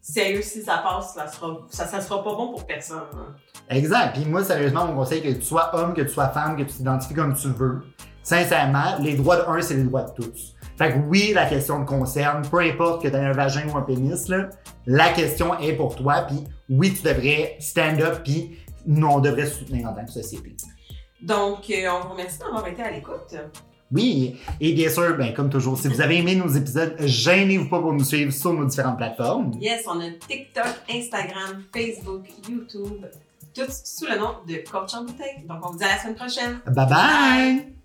sérieux, 0.01 0.43
si 0.43 0.63
ça 0.63 0.79
passe, 0.79 1.15
ça 1.15 1.27
sera, 1.29 1.59
ça, 1.69 1.87
ça 1.87 2.01
sera 2.01 2.23
pas 2.25 2.35
bon 2.35 2.53
pour 2.53 2.67
personne. 2.67 3.03
hein. 3.15 3.35
Exact. 3.69 4.15
Puis 4.15 4.25
moi, 4.25 4.43
sérieusement, 4.43 4.87
mon 4.87 4.95
conseil, 4.95 5.23
que 5.23 5.29
tu 5.29 5.43
sois 5.43 5.71
homme, 5.75 5.95
que 5.95 6.03
tu 6.03 6.09
sois 6.09 6.29
femme, 6.31 6.57
que 6.57 6.63
tu 6.63 6.75
t'identifies 6.77 7.15
comme 7.15 7.35
tu 7.35 7.49
veux, 7.49 7.83
sincèrement, 8.23 8.97
les 9.01 9.15
droits 9.15 9.37
de 9.37 9.43
un, 9.49 9.61
c'est 9.61 9.75
les 9.75 9.85
droits 9.85 10.03
de 10.05 10.13
tous. 10.23 10.55
Fait 10.77 10.93
que 10.95 10.99
oui, 11.09 11.33
la 11.35 11.47
question 11.47 11.85
te 11.85 11.89
concerne, 11.89 12.43
peu 12.49 12.61
importe 12.61 13.03
que 13.03 13.09
tu 13.09 13.15
aies 13.15 13.19
un 13.19 13.33
vagin 13.33 13.69
ou 13.69 13.77
un 13.77 13.83
pénis, 13.83 14.29
là, 14.29 14.49
la 14.87 15.13
question 15.13 15.59
est 15.59 15.75
pour 15.75 15.95
toi, 15.95 16.23
puis 16.23 16.39
oui, 16.71 16.95
tu 16.95 17.03
devrais 17.03 17.57
stand 17.61 18.01
up, 18.01 18.23
puis 18.25 18.59
nous, 18.87 19.07
on 19.07 19.21
devrait 19.21 19.45
se 19.47 19.59
soutenir 19.59 19.89
en 19.91 19.95
tant 19.95 20.05
que 20.07 20.11
société. 20.11 20.57
Donc, 21.21 21.69
euh, 21.69 21.91
on 21.93 22.01
vous 22.07 22.13
remercie 22.13 22.39
d'avoir 22.39 22.67
été 22.67 22.83
à 22.83 22.91
l'écoute. 22.91 23.37
Oui, 23.93 24.37
et 24.61 24.73
bien 24.73 24.89
sûr, 24.89 25.17
ben, 25.17 25.35
comme 25.35 25.51
toujours, 25.51 25.77
si 25.77 25.89
vous 25.89 26.01
avez 26.01 26.19
aimé 26.19 26.37
nos 26.37 26.49
épisodes, 26.49 26.95
gênez-vous 27.01 27.69
pas 27.69 27.81
pour 27.81 27.93
nous 27.93 28.05
suivre 28.05 28.33
sur 28.33 28.53
nos 28.53 28.65
différentes 28.65 28.97
plateformes. 28.99 29.53
Yes, 29.61 29.83
on 29.87 30.01
a 30.01 30.11
TikTok, 30.11 30.67
Instagram, 30.89 31.65
Facebook, 31.75 32.27
YouTube, 32.49 33.05
tous 33.53 33.83
sous 33.85 34.07
le 34.07 34.19
nom 34.19 34.35
de 34.47 34.63
Coach 34.71 34.95
en 34.95 35.05
bouteille. 35.05 35.45
Donc, 35.49 35.59
on 35.67 35.73
vous 35.73 35.79
dit 35.79 35.85
à 35.85 35.89
la 35.89 35.99
semaine 35.99 36.15
prochaine. 36.15 36.61
Bye 36.67 36.87
bye! 36.89 37.80